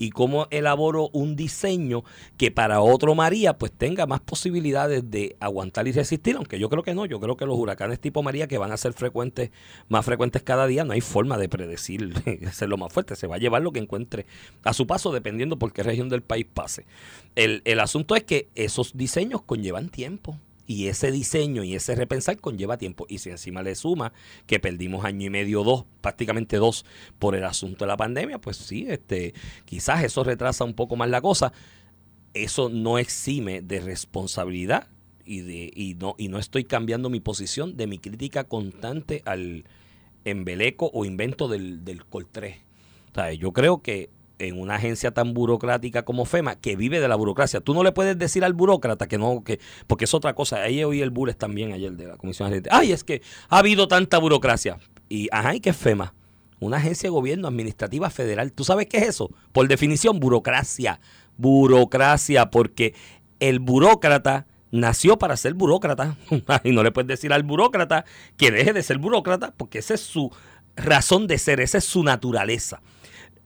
[0.00, 2.04] y cómo elaboro un diseño
[2.38, 6.82] que para otro María pues tenga más posibilidades de aguantar y resistir, aunque yo creo
[6.82, 9.50] que no, yo creo que los huracanes tipo María que van a ser frecuentes,
[9.88, 12.14] más frecuentes cada día, no hay forma de predecir
[12.52, 14.24] ser lo más fuerte, se va a llevar lo que encuentre
[14.64, 16.86] a su paso dependiendo por qué región del país pase.
[17.36, 20.38] El, el asunto es que esos diseños conllevan tiempo.
[20.70, 23.04] Y ese diseño y ese repensar conlleva tiempo.
[23.08, 24.12] Y si encima le suma
[24.46, 26.84] que perdimos año y medio, dos, prácticamente dos,
[27.18, 31.10] por el asunto de la pandemia, pues sí, este, quizás eso retrasa un poco más
[31.10, 31.52] la cosa.
[32.34, 34.86] Eso no exime de responsabilidad
[35.24, 39.64] y, de, y, no, y no estoy cambiando mi posición de mi crítica constante al
[40.24, 42.60] embeleco o invento del, del Coltré.
[43.10, 44.08] O sea, yo creo que
[44.40, 47.92] en una agencia tan burocrática como FEMA, que vive de la burocracia, tú no le
[47.92, 50.62] puedes decir al burócrata que no, que porque es otra cosa.
[50.62, 52.70] Ahí oí el Bulles también ayer de la Comisión de Gerente.
[52.72, 54.78] Ay, es que ha habido tanta burocracia.
[55.08, 56.14] Y, ajá, ¿y qué es FEMA?
[56.60, 58.52] Una agencia de gobierno administrativa federal.
[58.52, 59.30] ¿Tú sabes qué es eso?
[59.52, 61.00] Por definición, burocracia.
[61.36, 62.94] Burocracia, porque
[63.40, 66.16] el burócrata nació para ser burócrata.
[66.64, 68.04] y no le puedes decir al burócrata
[68.36, 70.30] que deje de ser burócrata, porque esa es su
[70.76, 72.82] razón de ser, esa es su naturaleza.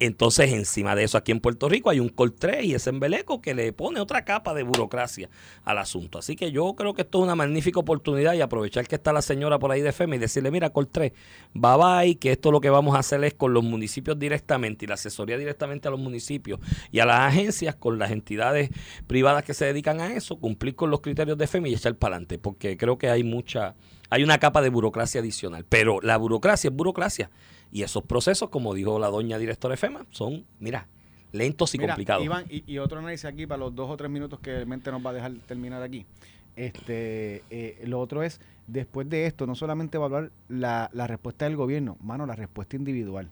[0.00, 3.40] Entonces, encima de eso, aquí en Puerto Rico hay un Col 3 y ese embeleco
[3.40, 5.30] que le pone otra capa de burocracia
[5.64, 6.18] al asunto.
[6.18, 9.22] Así que yo creo que esto es una magnífica oportunidad y aprovechar que está la
[9.22, 11.12] señora por ahí de FEMA y decirle, mira, Col 3,
[11.54, 14.88] bye bye, que esto lo que vamos a hacer es con los municipios directamente y
[14.88, 16.58] la asesoría directamente a los municipios
[16.90, 18.70] y a las agencias, con las entidades
[19.06, 22.16] privadas que se dedican a eso, cumplir con los criterios de FEMA y echar para
[22.16, 23.76] adelante, porque creo que hay mucha,
[24.10, 25.64] hay una capa de burocracia adicional.
[25.68, 27.30] Pero la burocracia es burocracia.
[27.74, 30.86] Y esos procesos, como dijo la doña directora FEMA, son, mira,
[31.32, 32.24] lentos y Mira, complicados.
[32.24, 34.92] Iván, y, y otro análisis aquí para los dos o tres minutos que el mente
[34.92, 36.06] nos va a dejar terminar aquí.
[36.54, 41.06] Este, eh, lo otro es, después de esto, no solamente va a hablar la, la
[41.08, 43.28] respuesta del gobierno, mano, la respuesta individual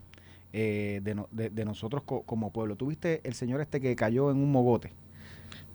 [0.51, 2.75] eh, de, no- de- de nosotros co- como pueblo.
[2.75, 4.91] Tuviste el señor este que cayó en un mogote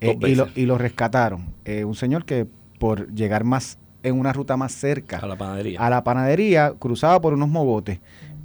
[0.03, 1.55] eh, y, lo, y lo rescataron.
[1.87, 2.47] Un señor que
[2.79, 5.81] por llegar más en una ruta más cerca a la panadería.
[5.85, 7.99] a la panadería cruzaba por unos mogotes.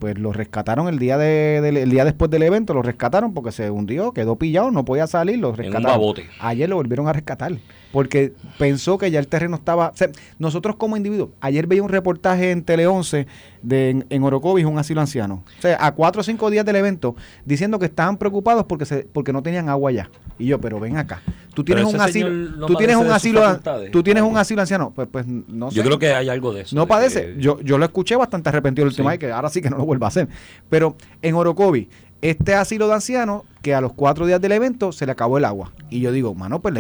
[0.04, 3.72] Pues lo rescataron el día de, el día después del evento, lo rescataron porque se
[3.72, 6.14] hundió, quedó pillado, no podía salir, lo en un rescataron.
[6.42, 7.54] Ayer lo volvieron a rescatar
[7.94, 9.90] porque pensó que ya el terreno estaba.
[9.90, 13.28] o sea, nosotros como individuos, ayer veía un reportaje en Tele 11
[13.62, 15.44] de, en, en Orocovis, un asilo anciano.
[15.58, 19.04] O sea, a cuatro o cinco días del evento, diciendo que estaban preocupados porque se,
[19.14, 20.10] porque no tenían agua ya.
[20.40, 21.22] Y yo, pero ven acá.
[21.54, 23.60] Tú tienes un asilo, no tú tienes un asilo,
[23.92, 24.92] tú tienes un asilo anciano.
[24.96, 25.78] Pues, pues no sé.
[25.78, 26.76] Yo creo que hay algo de eso.
[26.76, 27.36] No de padece.
[27.36, 29.12] que- Yo, yo lo escuché bastante arrepentido el último Sí.
[29.14, 30.28] año, que ahora sí que no lo vuelva a hacer.
[30.70, 31.90] Pero en Orocovi,
[32.22, 35.46] este asilo de ancianos, que a los cuatro días del evento se le acabó el
[35.46, 35.72] agua.
[35.90, 36.80] Y yo digo, mano, pues la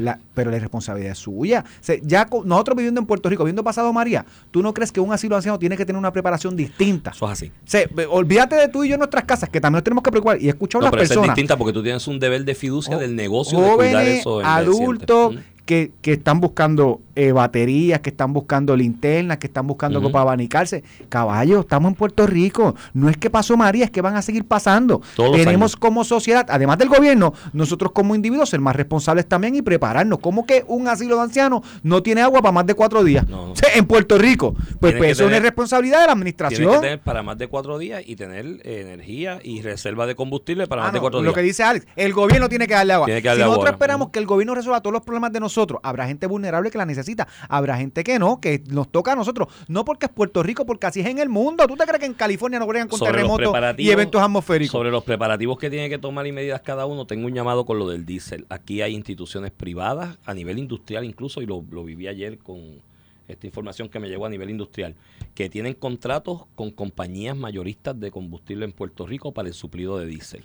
[0.00, 1.64] la- pero la responsabilidad es suya.
[1.66, 5.00] O sea, ya nosotros viviendo en Puerto Rico, viendo pasado María, ¿tú no crees que
[5.00, 7.10] un asilo de ancianos tiene que tener una preparación distinta?
[7.10, 7.46] Eso es así.
[7.46, 10.10] O sea, olvídate de tú y yo en nuestras casas, que también nos tenemos que
[10.10, 10.40] preocupar.
[10.40, 12.44] Y he escuchado a No, las pero es personas distinta porque tú tienes un deber
[12.44, 14.40] de fiducia del negocio de cuidar jóvenes, eso.
[14.40, 15.36] adultos
[15.66, 20.22] que, que están buscando eh, baterías, que están buscando linternas, que están buscando algo para
[20.22, 20.84] abanicarse.
[21.08, 22.74] Caballo, estamos en Puerto Rico.
[22.94, 25.02] No es que pasó María, es que van a seguir pasando.
[25.16, 25.76] Todos Tenemos años.
[25.76, 30.20] como sociedad, además del gobierno, nosotros como individuos ser más responsables también y prepararnos.
[30.20, 33.26] ¿Cómo que un asilo de ancianos no tiene agua para más de cuatro días?
[33.28, 33.54] No, no.
[33.74, 34.54] En Puerto Rico.
[34.80, 36.72] Pues, pues eso es una responsabilidad de la administración.
[36.74, 40.66] que tener para más de cuatro días y tener eh, energía y reserva de combustible
[40.66, 41.34] para Ah, más de no, cuatro lo días.
[41.34, 43.06] que dice Alex, el gobierno tiene que darle agua.
[43.06, 45.40] Tiene que darle si agua nosotros esperamos que el gobierno resuelva todos los problemas de
[45.40, 49.16] nosotros, habrá gente vulnerable que la necesita, habrá gente que no, que nos toca a
[49.16, 49.48] nosotros.
[49.68, 51.66] No porque es Puerto Rico, porque así es en el mundo.
[51.66, 54.72] ¿Tú te crees que en California no bregan con Sobre terremotos y eventos atmosféricos?
[54.72, 57.78] Sobre los preparativos que tiene que tomar y medidas cada uno, tengo un llamado con
[57.78, 58.46] lo del diésel.
[58.48, 62.80] Aquí hay instituciones privadas, a nivel industrial incluso, y lo, lo viví ayer con
[63.28, 64.94] esta información que me llegó a nivel industrial,
[65.34, 70.06] que tienen contratos con compañías mayoristas de combustible en Puerto Rico para el suplido de
[70.06, 70.44] diésel.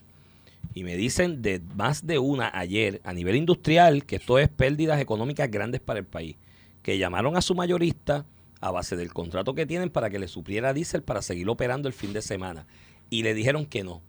[0.74, 5.02] Y me dicen de más de una ayer a nivel industrial que esto es pérdidas
[5.02, 6.38] económicas grandes para el país.
[6.82, 8.26] Que llamaron a su mayorista
[8.62, 11.94] a base del contrato que tienen para que le supliera diésel para seguir operando el
[11.94, 12.66] fin de semana.
[13.10, 14.02] Y le dijeron que no.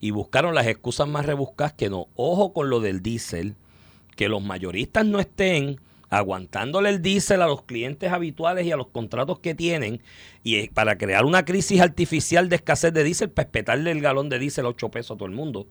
[0.00, 2.08] Y buscaron las excusas más rebuscadas que no.
[2.14, 3.56] Ojo con lo del diésel,
[4.16, 5.80] que los mayoristas no estén
[6.10, 10.02] aguantándole el diésel a los clientes habituales y a los contratos que tienen
[10.42, 14.40] y para crear una crisis artificial de escasez de diésel, para espetarle el galón de
[14.40, 15.68] diésel a 8 pesos a todo el mundo.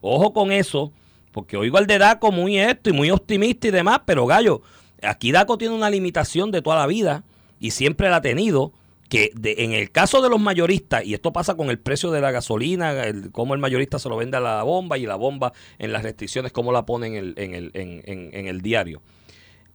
[0.00, 0.92] Ojo con eso,
[1.32, 4.62] porque oigo al de DACO muy esto y muy optimista y demás, pero gallo,
[5.02, 7.24] aquí DACO tiene una limitación de toda la vida
[7.58, 8.72] y siempre la ha tenido,
[9.08, 12.20] que de- en el caso de los mayoristas, y esto pasa con el precio de
[12.20, 15.52] la gasolina, el, cómo el mayorista se lo vende a la bomba y la bomba
[15.78, 19.02] en las restricciones, cómo la pone en el, en el, en- en- en el diario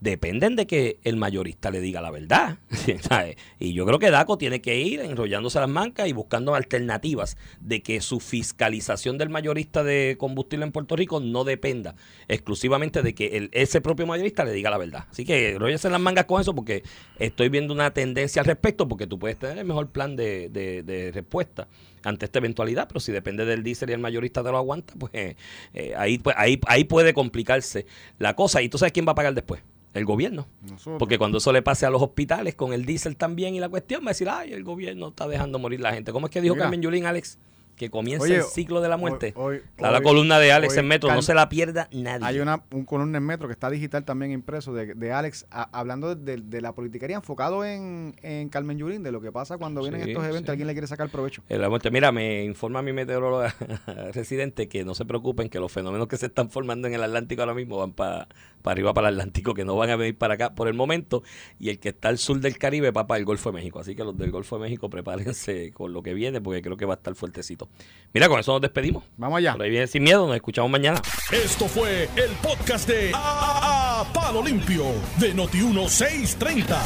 [0.05, 2.57] dependen de que el mayorista le diga la verdad.
[3.01, 3.35] ¿sabes?
[3.59, 7.81] y yo creo que DACO tiene que ir enrollándose las mancas y buscando alternativas de
[7.81, 11.95] que su fiscalización del mayorista de combustible en Puerto Rico no dependa
[12.27, 15.05] exclusivamente de que el- ese propio mayorista le diga la verdad.
[15.11, 16.83] Así que enróllese las mangas con eso porque
[17.19, 20.83] estoy viendo una tendencia al respecto porque tú puedes tener el mejor plan de, de-
[20.83, 21.67] de respuesta
[22.03, 25.11] ante esta eventualidad, pero si depende del diésel y el mayorista te lo aguanta, pues
[25.15, 25.35] eh,
[25.73, 27.87] eh, ahí, pues, ahí, ahí puede complicarse
[28.19, 28.61] la cosa.
[28.61, 29.61] ¿Y tú sabes quién va a pagar después?
[29.95, 30.45] El gobierno.
[30.61, 30.99] Nosotros.
[30.99, 34.01] Porque cuando eso le pase a los hospitales con el diésel también y la cuestión,
[34.03, 36.11] va a decir, ay, el gobierno está dejando morir la gente.
[36.11, 36.65] ¿Cómo es que dijo Mira.
[36.65, 37.39] Carmen Yulín, Alex?
[37.75, 39.33] Que comienza Oye, el ciclo de la muerte.
[39.35, 42.25] hoy- la hoy- columna de Alex en Metro, no se la pierda nadie.
[42.25, 45.69] Hay una, un columna en Metro que está digital también impreso de, de Alex a-
[45.77, 49.81] hablando de, de la politiquería enfocado en, en Carmen Yurín, de lo que pasa cuando
[49.81, 50.51] vienen Sí, estos eventos, sí.
[50.51, 51.43] alguien le quiere sacar provecho.
[51.49, 51.91] La muerte.
[51.91, 53.53] Mira, me informa mi meteoróloga
[54.13, 57.41] residente que no se preocupen, que los fenómenos que se están formando en el Atlántico
[57.41, 58.27] ahora mismo van para
[58.63, 61.23] arriba, para el Atlántico, que no van a venir para acá por el momento.
[61.59, 63.79] Y el que está al sur del Caribe va para el Golfo de México.
[63.79, 66.85] Así que los del Golfo de México prepárense con lo que viene, porque creo que
[66.85, 67.64] va a estar fuertecito.
[68.13, 69.03] Mira, con eso nos despedimos.
[69.17, 69.53] Vamos allá.
[69.53, 71.01] Por ahí viene sin miedo, nos escuchamos mañana.
[71.31, 74.85] Esto fue el podcast de A Palo Limpio
[75.17, 76.77] de Noti1630.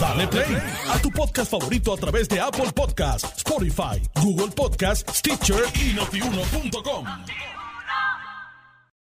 [0.00, 0.56] Dale play
[0.88, 7.04] a tu podcast favorito a través de Apple Podcasts, Spotify, Google Podcasts, Stitcher y notiuno.com.